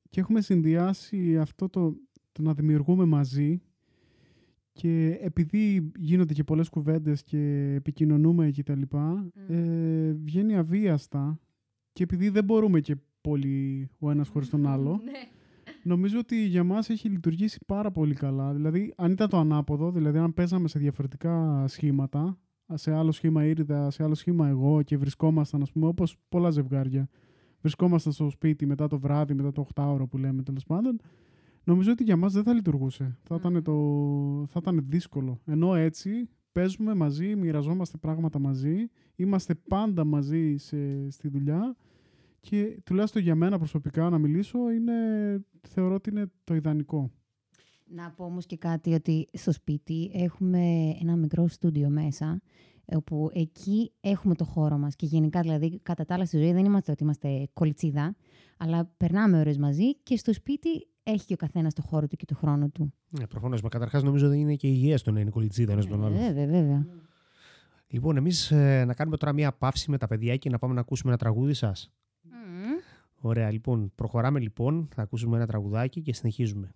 [0.09, 1.95] και έχουμε συνδυάσει αυτό το,
[2.31, 3.61] το να δημιουργούμε μαζί.
[4.73, 11.39] Και επειδή γίνονται και πολλές κουβέντες και επικοινωνούμε και τα λοιπά, ε, βγαίνει αβίαστα.
[11.93, 15.01] Και επειδή δεν μπορούμε και πολύ ο ένας χωρίς τον άλλο,
[15.87, 18.53] Νομίζω ότι για μας έχει λειτουργήσει πάρα πολύ καλά.
[18.53, 22.37] Δηλαδή, αν ήταν το ανάποδο, δηλαδή αν παίζαμε σε διαφορετικά σχήματα,
[22.73, 27.09] σε άλλο σχήμα Ήριδα, σε άλλο σχήμα εγώ και βρισκόμασταν, ας πούμε, όπως πολλά ζευγάρια,
[27.61, 30.99] βρισκόμασταν στο σπίτι μετά το βράδυ, μετά το 8ωρο που λέμε τέλος πάντων,
[31.63, 33.17] νομίζω ότι για μας δεν θα λειτουργούσε.
[33.23, 33.73] Θα ήταν, το...
[34.49, 35.39] θα ήταν δύσκολο.
[35.45, 41.09] Ενώ έτσι παίζουμε μαζί, μοιραζόμαστε πράγματα μαζί, είμαστε πάντα μαζί σε...
[41.09, 41.75] στη δουλειά
[42.49, 44.93] και τουλάχιστον για μένα προσωπικά να μιλήσω, είναι,
[45.67, 47.11] θεωρώ ότι είναι το ιδανικό.
[47.85, 52.41] Να πω όμως και κάτι ότι στο σπίτι έχουμε ένα μικρό στούντιο μέσα
[52.85, 56.65] όπου εκεί έχουμε το χώρο μας και γενικά δηλαδή κατά τα άλλα στη ζωή δεν
[56.65, 58.15] είμαστε ότι είμαστε κολιτσίδα
[58.57, 62.25] αλλά περνάμε ώρες μαζί και στο σπίτι έχει και ο καθένας το χώρο του και
[62.25, 62.93] το χρόνο του.
[63.09, 63.61] Ναι, προφανώς.
[63.61, 66.15] Μα καταρχάς νομίζω ότι είναι και υγεία στο να είναι κολλητσίδα ένας τον άλλο.
[66.15, 66.85] Βέβαια, βέβαια.
[67.87, 68.51] Λοιπόν, εμείς
[68.85, 71.53] να κάνουμε τώρα μία παύση με τα παιδιά και να πάμε να ακούσουμε ένα τραγούδι
[71.53, 71.93] σας.
[73.21, 73.29] Μμμ.
[73.29, 73.91] Ωραία, λοιπόν.
[73.95, 74.87] Προχωράμε λοιπόν.
[74.95, 76.75] Θα ακούσουμε ένα τραγουδάκι και συνεχίζουμε.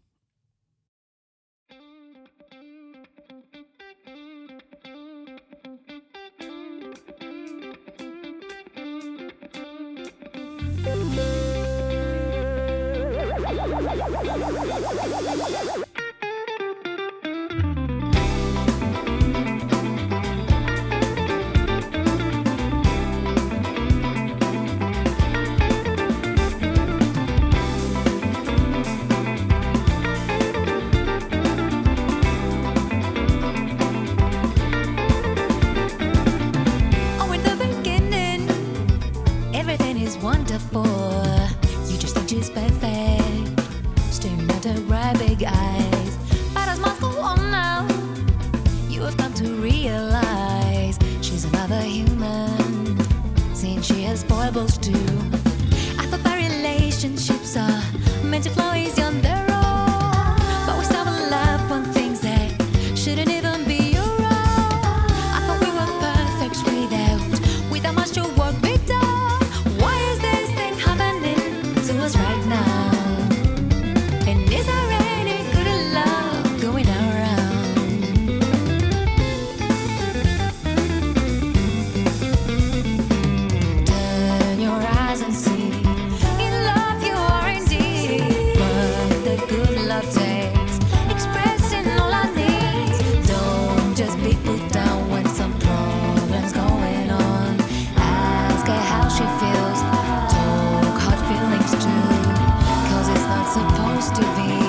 [104.02, 104.69] Supposed to be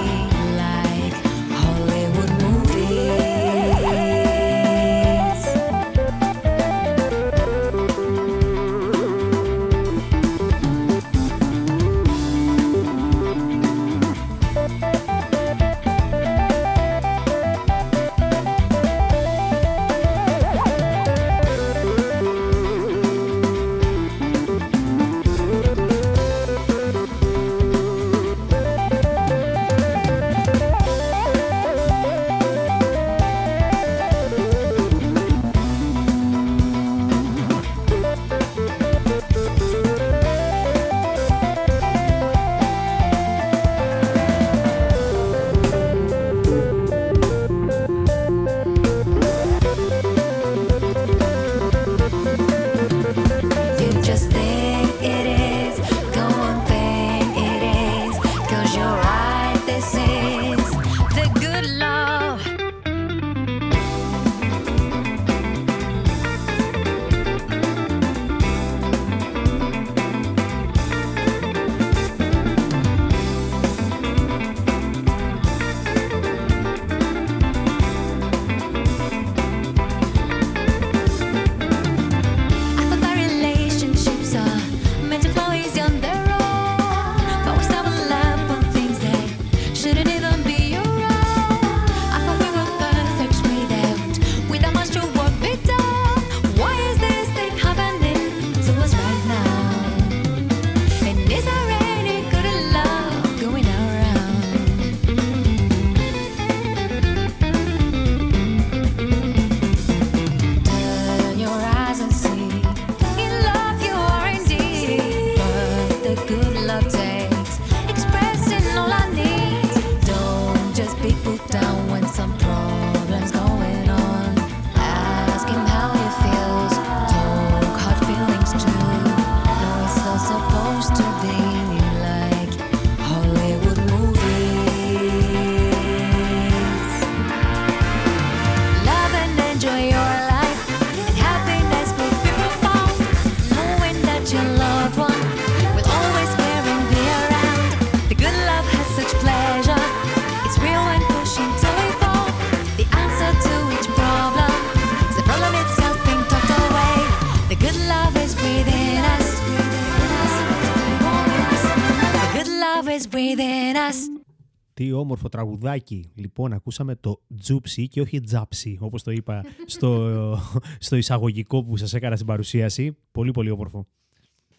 [164.80, 166.10] Τι όμορφο τραγουδάκι.
[166.14, 170.38] Λοιπόν, ακούσαμε το τζούψι και όχι τζάψι, όπως το είπα στο,
[170.78, 172.96] στο εισαγωγικό που σας έκανα στην παρουσίαση.
[173.12, 173.86] Πολύ, πολύ όμορφο.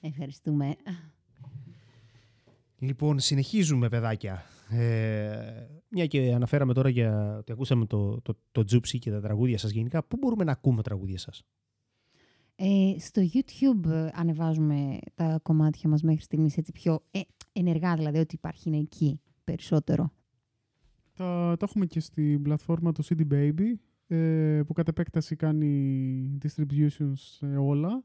[0.02, 0.76] Ευχαριστούμε.
[2.80, 4.44] Λοιπόν, συνεχίζουμε, παιδάκια.
[4.70, 9.58] Ε, μια και αναφέραμε τώρα για ότι ακούσαμε το, το, το τζούψι και τα τραγούδια
[9.58, 10.04] σας γενικά.
[10.04, 11.44] Πού μπορούμε να ακούμε τραγούδια σας;
[12.56, 17.20] Ε, στο YouTube ε, ανεβάζουμε τα κομμάτια μας μέχρι στιγμής έτσι πιο ε,
[17.54, 19.20] ενεργά, δηλαδή ότι υπάρχει είναι εκεί
[19.52, 20.12] περισσότερο.
[21.14, 23.74] Τα, τα έχουμε και στην πλατφόρμα του CD Baby,
[24.08, 28.04] ε, που κατ' επέκταση κάνει distributions σε όλα.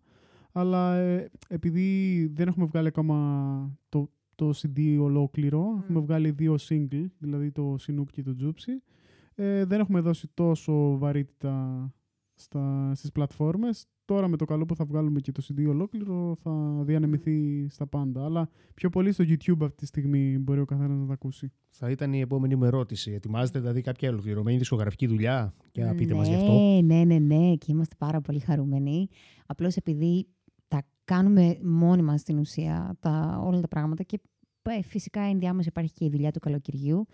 [0.52, 7.06] Αλλά ε, επειδή δεν έχουμε βγάλει ακόμα το, το CD ολόκληρο, έχουμε βγάλει δύο single,
[7.18, 8.92] δηλαδή το Sinook και το Jupsy,
[9.34, 11.86] ε, δεν έχουμε δώσει τόσο βαρύτητα
[12.34, 13.86] στα, στις πλατφόρμες.
[14.06, 18.24] Τώρα με το καλό που θα βγάλουμε και το CD ολόκληρο θα διανεμηθεί στα πάντα.
[18.24, 21.52] Αλλά πιο πολύ στο YouTube αυτή τη στιγμή μπορεί ο καθένας να τα ακούσει.
[21.68, 23.12] Θα ήταν η επόμενη μου ερώτηση.
[23.12, 26.80] Ετοιμάζετε δηλαδή κάποια ολοκληρωμένη δισκογραφική δουλειά; Και να πείτε ναι, μας γι' αυτό.
[26.82, 29.08] Ναι, ναι, ναι, και είμαστε πάρα πολύ χαρούμενοι.
[29.46, 30.26] Απλώς επειδή
[30.68, 34.20] τα κάνουμε μόνοι μας στην ουσία τα, όλα τα πράγματα και
[34.62, 37.06] ε, φυσικά ενδιάμεσα υπάρχει και η δουλειά του καλοκαιριού.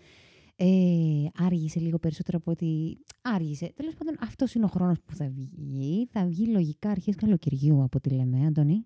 [0.65, 3.71] Ε, άργησε λίγο περισσότερο από ότι άργησε.
[3.75, 6.07] Τέλος πάντων, αυτός είναι ο χρόνος που θα βγει.
[6.11, 8.83] Θα βγει λογικά αρχές καλοκαιριού, από ό,τι λέμε, Αντώνη.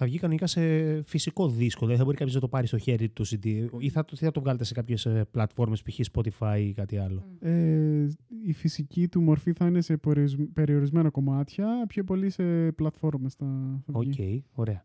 [0.00, 0.60] Θα βγει κανονικά σε
[1.02, 1.86] φυσικό δίσκο.
[1.86, 3.66] Δεν θα μπορεί κάποιος να το πάρει στο χέρι το CD.
[3.78, 6.00] Ή θα, το- θα το βγάλετε σε κάποιες πλατφόρμες, π.χ.
[6.12, 7.24] Spotify ή κάτι άλλο.
[7.40, 8.06] Ε,
[8.46, 13.46] η φυσική του μορφή θα είναι σε περιορισμ- περιορισμένα κομμάτια, πιο πολύ σε πλατφόρμες θα,
[13.86, 14.44] θα Οκ, βγει.
[14.52, 14.84] ωραία.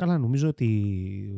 [0.00, 0.68] Καλά, νομίζω ότι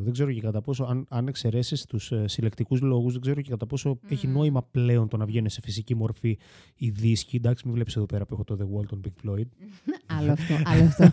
[0.02, 3.66] δεν ξέρω και κατά πόσο, αν, αν εξαιρέσεις τους συλλεκτικούς λόγους, δεν ξέρω και κατά
[3.66, 4.34] πόσο έχει Μμμ.
[4.36, 6.38] νόημα πλέον το να βγαίνει σε φυσική μορφή
[6.76, 7.36] οι δίσκοι.
[7.36, 9.46] Εντάξει, μην βλέπεις εδώ πέρα που έχω το The Wall των Pink Floyd.
[10.18, 11.10] άλλο αυτό, άλλο αυτό.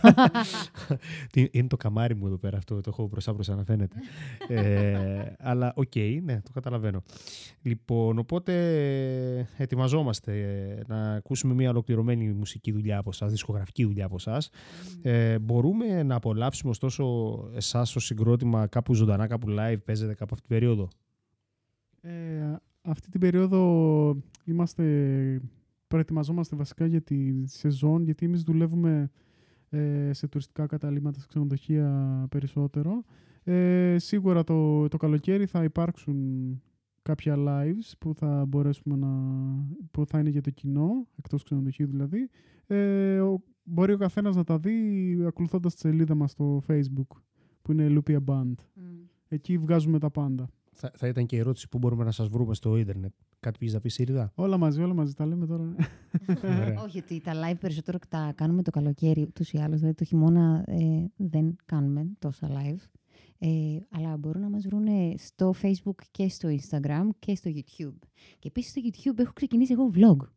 [1.31, 3.95] Τι- Είναι το καμάρι μου εδώ πέρα αυτό, το έχω μπροστά μπροστά να φαίνεται.
[4.47, 7.03] ε, αλλά οκ, ναι, το καταλαβαίνω.
[7.61, 8.53] Λοιπόν, οπότε
[9.37, 14.37] ε, ετοιμαζόμαστε ε, να ακούσουμε μια ολοκληρωμένη μουσική δουλειά από εσάς, δισκογραφική δουλειά από εσάς.
[15.01, 17.03] Ε, μπορούμε να απολαύσουμε ωστόσο
[17.55, 20.87] εσάς το συγκρότημα κάπου ζωντανά, κάπου live, παίζετε κάπου αυτή την περίοδο;
[22.01, 25.41] Ε, αυτή την περίοδο είμαστε,
[25.87, 29.11] προετοιμαζόμαστε βασικά για τη σεζόν, γιατί εμείς δουλεύουμε
[29.69, 33.03] ε, σε τουριστικά καταλήμματα, σε ξενοδοχεία περισσότερο.
[33.43, 36.17] Ε, σίγουρα το, το καλοκαίρι θα υπάρξουν
[37.01, 39.09] κάποια lives που θα μπορέσουμε να...
[39.91, 42.29] που θα είναι για το κοινό, εκτός ξενοδοχείου δηλαδή.
[42.67, 47.17] Ε, ο- μπορεί ο καθένας να τα δει ακολουθώντας τη σελίδα μας στο facebook,
[47.69, 48.53] που είναι Lupia Band.
[49.27, 50.49] Εκεί βγάζουμε τα πάντα.
[50.71, 53.11] Θα, θα ήταν και η ερώτηση που μπορούμε να σας βρούμε στο ίντερνετ.
[53.39, 54.31] Κάτι πήγε να πεις Σύριδα.
[54.35, 55.63] Όλα μαζί, όλα μαζί τα λέμε τώρα.
[56.43, 56.81] Ωραία.
[56.81, 59.79] Όχι, ότι τα live περισσότερο τα κάνουμε το καλοκαίρι ούτως ή άλλως.
[59.79, 62.98] Δηλαδή το χειμώνα ε, δεν κάνουμε τόσα live.
[63.41, 63.47] Ε,
[63.89, 67.97] αλλά μπορούν να μας βρουν στο Facebook και στο Instagram και στο YouTube.
[68.39, 70.27] Και επίσης στο YouTube έχω ξεκινήσει εγώ vlog.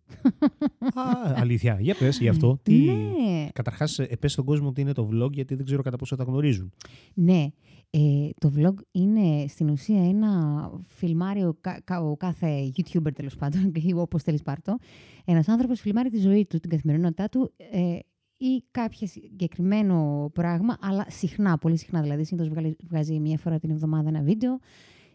[0.94, 1.76] Α, αλήθεια.
[1.80, 2.58] Για πες, γι' αυτό.
[2.62, 2.74] Τι...
[2.74, 6.16] Ναι, Καταρχάς, ε, πες στον κόσμο τι είναι το vlog, γιατί δεν ξέρω κατά πόσο
[6.16, 6.72] τα γνωρίζουν.
[7.14, 7.46] ναι.
[7.94, 13.72] Ε, το vlog είναι στην ουσία ένα φιλμάριο κα, κα- ο κάθε YouTuber τέλος πάντων,
[13.88, 14.78] ή όπως θέλεις πάρτο.
[15.24, 17.98] Ένας άνθρωπος φιλμάρει τη ζωή του, την καθημερινότητά του ε,
[18.44, 22.02] ή κάποιο συγκεκριμένο πράγμα, αλλά συχνά, πολύ συχνά.
[22.02, 24.59] Δηλαδή, συνήθως βγάζει μία φορά την εβδομάδα ένα βίντεο.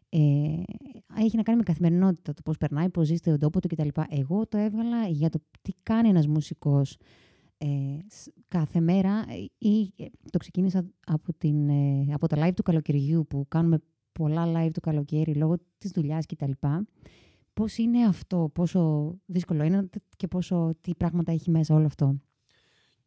[0.09, 0.19] Ε,
[1.17, 3.87] έχει να κάνει με καθημερινότητα, το πώς περνάει, πώς ζεις στον τόπο του κτλ.
[4.09, 6.97] Εγώ το έβγαλα για το τι κάνει ένας μουσικός
[7.57, 7.67] ε,
[8.07, 12.63] σ- κάθε μέρα ε, ή ε, το ξεκίνησα από, την, ε, από τα live του
[12.63, 13.79] καλοκαιριού που κάνουμε
[14.11, 16.51] πολλά live το καλοκαίρι λόγω της δουλειάς κτλ.
[17.53, 22.15] Πώς είναι αυτό, πόσο δύσκολο είναι και πόσο, τι πράγματα έχει μέσα όλο αυτό.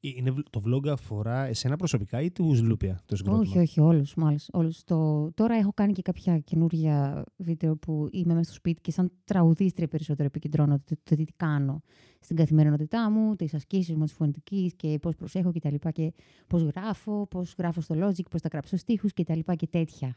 [0.00, 4.14] Είναι, β- το vlog αφορά εσένα προσωπικά ή τους Λούπια, το συγκρότημα; Όχι, όχι, όλους,
[4.14, 4.58] μάλιστα.
[4.58, 4.84] Όλους.
[4.84, 5.30] Το...
[5.32, 9.88] Τώρα έχω κάνει και κάποια καινούργια βίντεο που είμαι μέσα στο σπίτι και σαν τραγουδίστρια
[9.88, 11.82] περισσότερο επικεντρώνω το, το τι κάνω
[12.20, 15.74] στην καθημερινότητά μου, τις ασκήσεις μου, της φωνητικής και πώς προσέχω κτλ.
[15.74, 16.12] Και, και
[16.46, 19.38] πώς γράφω, πώς γράφω στο Logic, πώς θα γράψω στίχους κτλ.
[19.38, 20.16] Και, και τέτοια.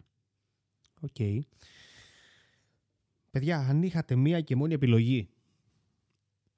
[1.01, 1.45] Οκ.
[3.31, 5.29] Παιδιά, αν είχατε μία και μόνη επιλογή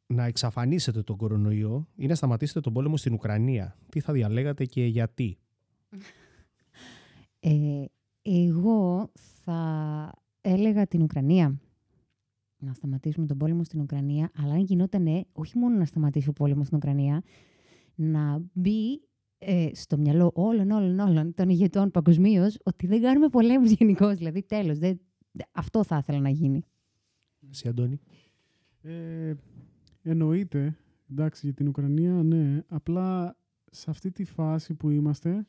[0.08, 4.86] να εξαφανίσετε τον κορονοϊό ή να σταματήσετε τον πόλεμο στην Ουκρανία, τι θα διαλέγατε και
[4.86, 5.38] γιατί;
[7.40, 7.86] Ε,
[8.22, 11.60] εγώ θα έλεγα την Ουκρανία.
[12.58, 16.66] Να σταματήσουμε τον πόλεμο στην Ουκρανία, αλλά αν γινόταν όχι μόνο να σταματήσει ο πόλεμος
[16.66, 17.24] στην Ουκρανία,
[17.96, 19.02] να μπει
[19.38, 24.16] ε, στο μυαλό όλων, όλων, όλων των ηγετών παγκοσμίως ότι δεν κάνουμε πολέμους γενικώς.
[24.16, 24.78] Δηλαδή, τέλος.
[25.52, 26.62] Αυτό θα ήθελα να γίνει.
[27.50, 28.00] Εσύ, Αντώνη.
[28.82, 29.34] Ε,
[30.06, 30.78] εννοείται,
[31.12, 32.64] εντάξει, για την Ουκρανία, ναι.
[32.68, 33.38] Απλά
[33.72, 35.48] σε αυτή τη φάση που είμαστε,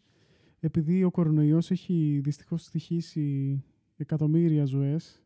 [0.61, 3.63] επειδή ο κορονοϊός έχει δυστυχώς στοιχήσει
[3.97, 5.23] εκατομμύρια ζωές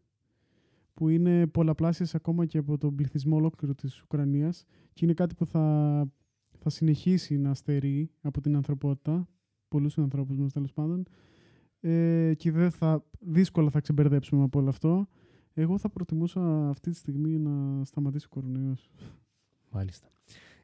[0.95, 5.47] που είναι πολλαπλάσιες ακόμα και από τον πληθυσμό ολόκληρο της Ουκρανίας και είναι κάτι που
[5.47, 6.07] θα,
[6.59, 9.29] θα συνεχίσει να στερεί από την ανθρωπότητα,
[9.69, 11.07] πολλούς ανθρώπους μας τέλος πάντων
[11.81, 15.09] ε, και δεν θα, δύσκολα θα ξεμπερδέψουμε από όλο αυτό.
[15.61, 18.91] Εγώ θα προτιμούσα αυτή τη στιγμή να σταματήσει ο κορονοϊός.
[19.71, 20.09] Μάλιστα.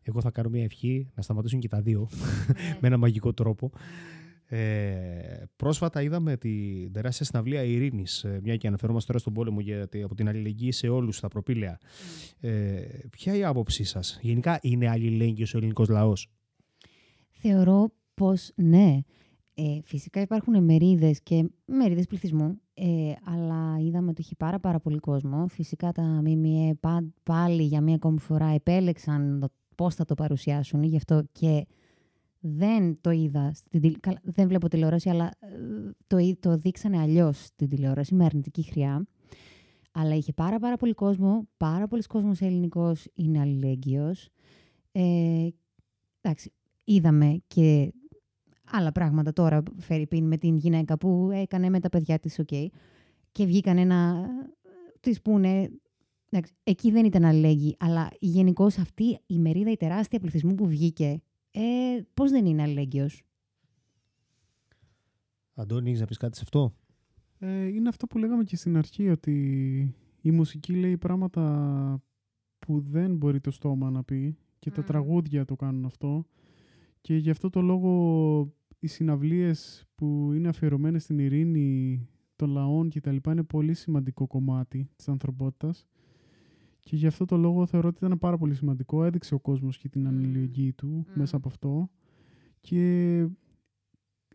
[0.02, 2.08] Εγώ θα κάνω μια ευχή να σταματήσουν και τα δύο
[2.80, 3.70] με ένα μαγικό τρόπο.
[4.48, 10.14] Ε, πρόσφατα είδαμε την τεράστια συναυλία Ειρήνης, μια και αναφερόμαστε τώρα στον πόλεμο γιατί από
[10.14, 11.78] την αλληλεγγύη σε όλους τα προπήλαια.
[12.40, 12.80] Ε,
[13.10, 16.30] ποια είναι η άποψή σας, Γενικά είναι αλληλέγγυος ο ελληνικός λαός;
[17.30, 19.00] Θεωρώ πως ναι.
[19.58, 24.98] Ε, φυσικά υπάρχουν μερίδες και μερίδες πληθυσμού, ε, αλλά είδαμε ότι έχει πάρα πάρα πολύ
[24.98, 25.46] κόσμο.
[25.46, 30.82] Φυσικά τα ΜΜΕ πα- πάλι για μία ακόμη φορά επέλεξαν το πώς θα το παρουσιάσουν,
[30.82, 31.66] γι' αυτό και
[32.40, 36.98] δεν το είδα, στην, τηλε- καλά, δεν βλέπω τηλεόραση, αλλά ε, το, εί- το δείξανε
[36.98, 39.06] αλλιώς στην τηλεόραση, με αρνητική χρειά.
[39.92, 44.28] Αλλά είχε πάρα πάρα πολύ κόσμο, πάρα πολλοί κόσμος ελληνικός είναι αλληλέγγυος.
[44.92, 45.48] Ε,
[46.20, 46.52] εντάξει,
[46.84, 47.92] είδαμε και
[48.70, 52.48] άλλα πράγματα τώρα, φέρει πίν με την γυναίκα που έκανε με τα παιδιά της, οκ.
[53.32, 54.28] Και βγήκανε να
[55.00, 55.70] της πούνε,
[56.30, 61.22] εντάξει, εκεί δεν ήταν αλληλέγγυοι, αλλά γενικώς αυτή η μερίδα, η τεράστια πληθυσμού που βγήκε,
[61.50, 61.60] ε,
[62.14, 63.22] πώς δεν είναι αλληλέγγυος;
[65.54, 66.74] Αντώνη, έχεις να πεις κάτι σε αυτό;
[67.38, 69.34] Ε, είναι αυτό που λέγαμε και στην αρχή, ότι
[70.20, 72.02] η μουσική λέει πράγματα
[72.58, 74.84] που δεν μπορεί το στόμα να πει και τα Μμ.
[74.84, 76.26] τραγούδια το κάνουν αυτό.
[77.00, 78.54] Και γι' αυτό το λόγο
[78.86, 82.00] οι συναυλίες που είναι αφιερωμένες στην ειρήνη
[82.36, 85.86] των λαών και τα λοιπά είναι πολύ σημαντικό κομμάτι της ανθρωπότητας.
[86.80, 89.04] Και γι' αυτό το λόγο θεωρώ ότι ήταν πάρα πολύ σημαντικό.
[89.04, 90.06] Έδειξε ο κόσμος και την Μμ.
[90.06, 91.18] αλληλεγγύη του Μμ.
[91.18, 91.90] μέσα από αυτό.
[92.60, 93.26] Και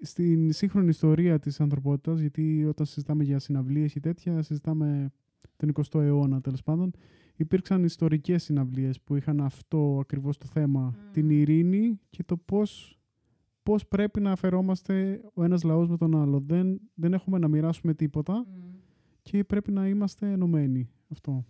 [0.01, 5.11] στην σύγχρονη ιστορία της ανθρωπότητας, γιατί όταν συζητάμε για συναυλίες ή τέτοια, συζητάμε
[5.55, 6.91] τον 20ο αιώνα τέλος πάντων,
[7.35, 13.00] υπήρξαν ιστορικές συναυλίες που είχαν αυτό ακριβώς το θέμα, την ειρήνη και το πώς,
[13.63, 16.39] πώς πρέπει να αφαιρόμαστε ο ένας λαός με τον άλλο.
[16.39, 18.45] Δεν, δεν έχουμε να μοιράσουμε τίποτα
[19.21, 20.89] και πρέπει να είμαστε ενωμένοι.
[21.07, 21.45] Αυτό.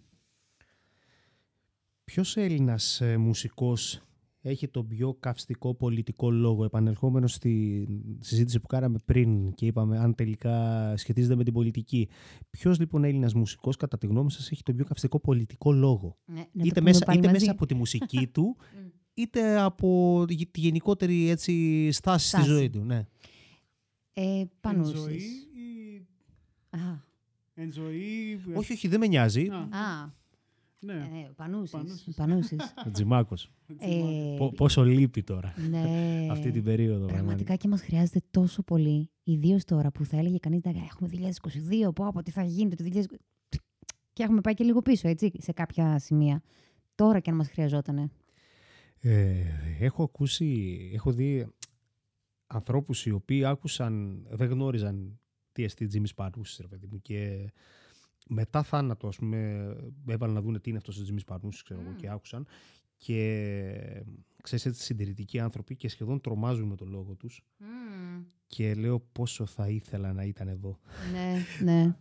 [2.03, 4.01] Ποιος Έλληνας ε, μουσικός
[4.43, 7.85] έχει τον πιο καυστικό πολιτικό λόγο, επανερχόμενος στη
[8.19, 12.07] συζήτηση που κάναμε πριν και είπαμε αν τελικά σχετίζεται με την πολιτική.
[12.49, 16.33] Ποιος λοιπόν Έλληνας μουσικός, κατά τη γνώμη σας, έχει τον πιο καυστικό πολιτικό λόγο, Ναι,
[16.39, 17.39] να το είτε, πούμε μέσα, πάλι είτε μαζί.
[17.39, 18.90] μέσα από τη μουσική του, Μμ.
[19.21, 22.49] Είτε από τη τη γενικότερη έτσι, στάση στη Στάση.
[22.49, 22.83] ζωή του.
[22.83, 23.05] Ναι.
[24.13, 24.93] Ε, Πανούσης.
[24.93, 25.15] Εν ζωή
[25.53, 26.07] ή...
[26.69, 27.03] Α,
[27.53, 28.41] Εν ζωή...
[28.55, 29.47] όχι, όχι, δεν με νοιάζει.
[29.47, 30.09] Α, α,
[30.79, 30.93] ναι.
[30.93, 31.71] ε, ναι, ο Πανούσης.
[31.71, 32.07] Πανούσης.
[32.07, 32.73] ο Πανούσης.
[32.91, 33.51] Τζιμάκος.
[33.77, 35.85] Ε, πόσο λείπει τώρα ναι.
[36.31, 37.05] αυτή την περίοδο.
[37.05, 39.09] Πραγματικά και μας χρειάζεται τόσο πολύ.
[39.23, 41.09] Ιδίως τώρα που θα έλεγε κανείς «Ναι, έχουμε
[41.87, 43.01] 2022, πω από τι θα γίνει το 2020.
[44.13, 46.41] Και έχουμε πάει και λίγο πίσω, έτσι, σε κάποια σημεία.
[46.95, 48.09] Τώρα και αν μας χρειαζότανε.
[49.03, 49.43] Ε,
[49.79, 51.47] έχω ακούσει, έχω δει
[52.47, 55.19] ανθρώπους οι οποίοι άκουσαν, δεν γνώριζαν
[55.51, 57.51] τι εστί Τζίμις Πανούσης, ρε παιδί μου, και
[58.27, 59.37] μετά θάνατο, ας πούμε,
[60.07, 61.95] έβαλαν να δούνε τι είναι αυτός ο Τζίμις Πανούσης, ξέρω εγώ, Μμ.
[61.95, 62.47] και άκουσαν.
[62.97, 64.03] Και
[64.43, 67.45] ξέρεις έτσι συντηρητικοί άνθρωποι και σχεδόν τρομάζουν με το λόγο τους
[68.47, 70.79] και λέω πόσο θα ήθελα να ήταν εδώ.
[71.11, 71.95] ναι, ναι.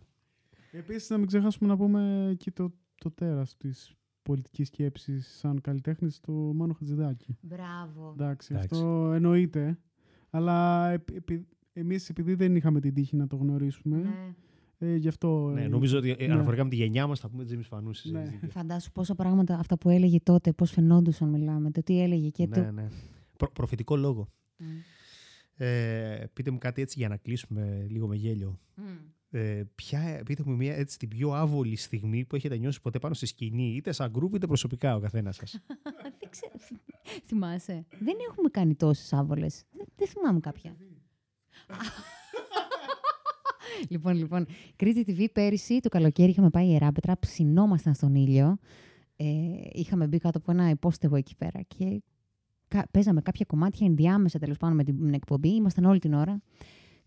[0.71, 3.93] Επίσης, να μην ξεχάσουμε να πούμε και το, το τέρας της
[4.23, 7.37] πολιτικής σκέψης σαν καλλιτέχνης, το Μάνο Χατζηδάκη.
[7.41, 8.11] Μπράβο.
[8.13, 8.75] Εντάξει, Εντάξει.
[8.75, 9.79] αυτό εννοείται.
[10.29, 14.33] Αλλά επ, επει- εμείς επειδή δεν είχαμε την τύχη να το γνωρίσουμε, Ναι.
[14.87, 15.49] ε, γι' αυτό...
[15.53, 16.33] Ναι, ε, νομίζω ότι ε, ναι.
[16.33, 18.11] αναφορικά με τη γενιά μας θα πούμε Τζίμις Πανούσης.
[18.11, 18.19] Ναι.
[18.19, 18.49] έχεις δίκιο.
[18.49, 22.55] Φαντάσου πόσα πράγματα αυτά που έλεγε τότε, πώς φαινόντουσαν μιλάμε, το τι έλεγε και ναι,
[22.65, 22.71] το...
[22.71, 22.87] ναι.
[23.37, 24.27] Προ- προφητικό λόγο.
[24.57, 24.65] Μμ.
[25.63, 28.59] Ε, πείτε μου κάτι έτσι για να κλείσουμε λίγο με γέλιο.
[28.75, 28.83] Μμ.
[29.33, 33.13] Ε, ποια, πείτε μου μια έτσι την πιο άβολη στιγμή που έχετε νιώσει ποτέ πάνω
[33.13, 35.59] στη σκηνή, είτε σαν γκρουπ είτε προσωπικά ο καθένας σας;
[36.19, 36.53] Δεν ξέρω.
[37.25, 37.85] Θυμάσαι.
[37.99, 39.63] Δεν έχουμε κάνει τόσες άβολες.
[39.71, 40.75] Δεν, δεν θυμάμαι κάποια.
[43.89, 44.45] λοιπόν, λοιπόν.
[44.75, 48.57] Κρήτη TV πέρυσι το καλοκαίρι είχαμε πάει Ιεράπετρα, ψινόμασταν στον ήλιο.
[49.15, 49.25] Ε,
[49.71, 52.01] είχαμε μπει κάτω από ένα υπόστεγο εκεί πέρα και
[52.67, 55.49] κα- παίζαμε κάποια κομμάτια ενδιάμεσα τέλος πάντων με την εκπομπή.
[55.49, 56.41] Ήμασταν όλη την ώρα.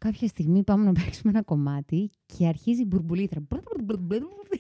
[0.04, 3.46] Κάποια στιγμή πάμε να παίξουμε ένα κομμάτι και αρχίζει η μπουρμπουλήθρα.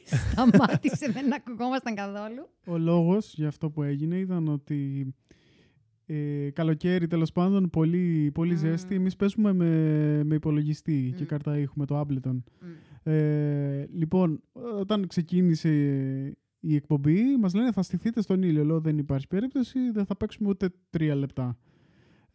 [0.04, 2.48] Σταμάτησε, δεν ακουγόμασταν καθόλου.
[2.66, 5.06] Ο λόγος για αυτό που έγινε ήταν ότι
[6.06, 8.58] ε, καλοκαίρι τέλος πάντων, πολύ, πολύ Μμμ.
[8.58, 8.94] ζέστη.
[8.94, 9.68] Εμείς παίζουμε με,
[10.24, 11.26] με υπολογιστή και Μμ.
[11.26, 12.42] κάρτα ήχου, με το Ableton.
[12.60, 12.68] Μμ.
[13.02, 14.40] Ε, λοιπόν,
[14.78, 15.70] όταν ξεκίνησε
[16.60, 18.64] η εκπομπή, μας λένε θα στηθείτε στον ήλιο.
[18.64, 21.58] Λέω δεν υπάρχει περίπτωση, δεν θα παίξουμε ούτε τρία λεπτά.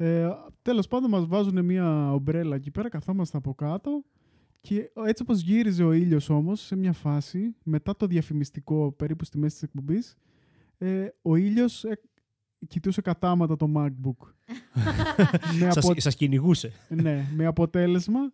[0.02, 0.30] Ε,
[0.62, 4.04] τέλος πάντων μας βάζουν μια ομπρέλα εκεί πέρα, καθόμαστε από κάτω
[4.62, 9.38] Και έτσι όπως γύριζε ο ήλιος όμως, σε μια φάση, μετά το διαφημιστικό, περίπου στη
[9.38, 10.16] μέση της εκπομπής,
[10.78, 12.00] ε, ο ήλιος ε,
[12.68, 14.28] κοιτούσε κατάματα το MacBook.
[15.60, 16.72] με, Σας, απο- σας κυνηγούσε.
[16.90, 18.32] ναι, με αποτέλεσμα,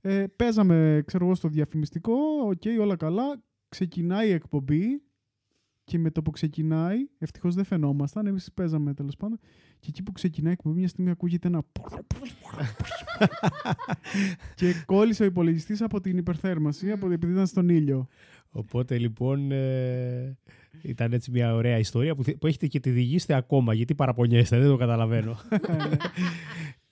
[0.00, 5.02] ε, παίζαμε, ξέρω εγώ, στο διαφημιστικό, οκ, όλα καλά, ξεκινάει η εκπομπή
[5.88, 9.38] και με το που ξεκινάει, ευτυχώς δεν φαινόμασταν, εμείς παίζαμε τέλος πάντων,
[9.80, 11.62] και εκεί που ξεκινάει η εκπομπή μια στιγμή ακούγεται ένα...
[14.54, 18.08] και κόλλησε ο υπολογιστής από την υπερθέρμανση, από, επειδή ήταν στον ήλιο.
[18.50, 20.36] Οπότε λοιπόν ε,
[20.82, 23.74] ήταν έτσι μια ωραία ιστορία που, θε- που έχετε να τη διηγείστε ακόμα.
[23.74, 25.36] Γιατί παραπονιέστε, δεν το καταλαβαίνω.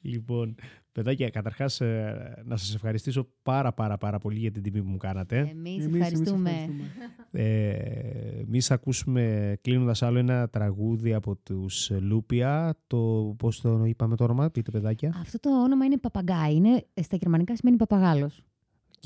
[0.06, 0.54] Λοιπόν,
[0.92, 4.96] παιδάκια, καταρχάς ε, να σας ευχαριστήσω πάρα πάρα πάρα πολύ για την τιμή που μου
[4.96, 5.38] κάνατε.
[5.38, 6.50] Εμείς Εμείς- εμείς ευχαριστούμε.
[7.30, 7.72] Ε,
[8.40, 12.76] Εμεί θα ακούσουμε κλείνοντας άλλο ένα τραγούδι από τους Λούπια.
[12.86, 15.14] Το, πώς το είπαμε το όνομα, πείτε παιδάκια.
[15.20, 16.54] Αυτό το όνομα είναι παπαγκάι.
[16.54, 18.42] Είναι, στα γερμανικά σημαίνει παπαγάλος.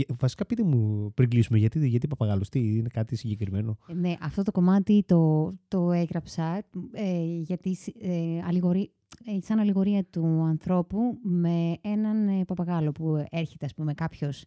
[0.07, 4.15] Και, βασικά πείτε μου πριν κλείσουμε, γιατί, γιατί παπαγάλος, τι είναι κάτι συγκεκριμένο; Ε, Ναι,
[4.21, 8.91] αυτό το κομμάτι το, το έγραψα ε, γιατί ε, αλληγορεί-
[9.25, 14.45] ε, σαν αλληγορία του ανθρώπου με έναν ε, παπαγάλο που έρχεται ας πούμε κάποιος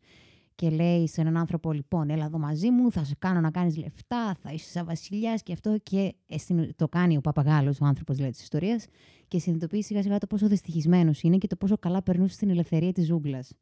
[0.55, 3.77] και λέει σε έναν άνθρωπο λοιπόν έλα εδώ μαζί μου, θα σε κάνω να κάνεις
[3.77, 7.85] λεφτά, θα είσαι σαν βασιλιάς και αυτό και ε, στην- το κάνει ο παπαγάλος, ο
[7.85, 8.85] άνθρωπος δηλαδή της ιστορίας
[9.27, 12.91] και συνειδητοποιεί σιγά σιγά το πόσο δυστυχισμένος είναι και το πόσο καλά περνούσε στην ελευθερία
[12.91, 13.53] της ζούγκλας.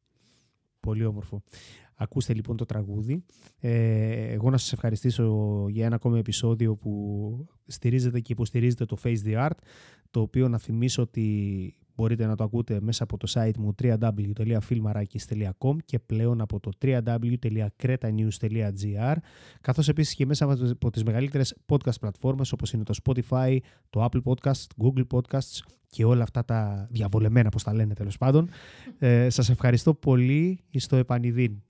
[0.81, 1.43] Πολύ όμορφο.
[1.95, 3.25] Ακούστε λοιπόν το τραγούδι.
[3.59, 9.17] Ε, εγώ να σας ευχαριστήσω για ένα ακόμη επεισόδιο που στηρίζετε και υποστηρίζετε το Face
[9.25, 9.57] the Art,
[10.11, 15.75] το οποίο να θυμίσω ότι μπορείτε να το ακούτε μέσα από το site μου www.filmarakis.com
[15.85, 19.15] και πλέον από το www.cretanews.gr
[19.61, 23.57] καθώς επίσης και μέσα από τις μεγαλύτερες podcast πλατφόρμες όπως είναι το Spotify,
[23.89, 28.49] το Apple Podcast, Google Podcasts και όλα αυτά τα διαβολεμένα, όπως τα λένε τέλος πάντων.
[28.99, 31.61] Ε, σας ευχαριστώ πολύ στο επανειδήν.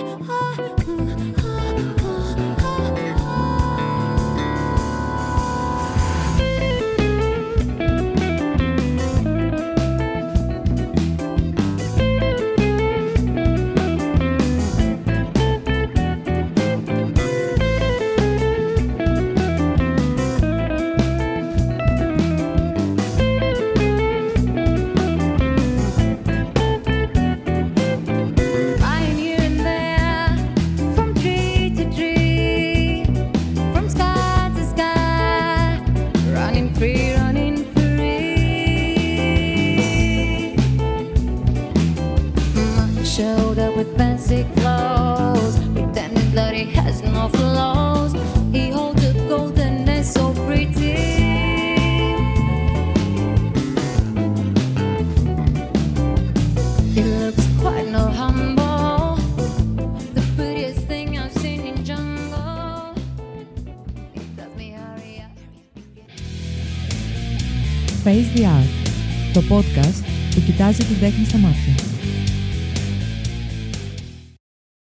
[0.00, 1.17] oh.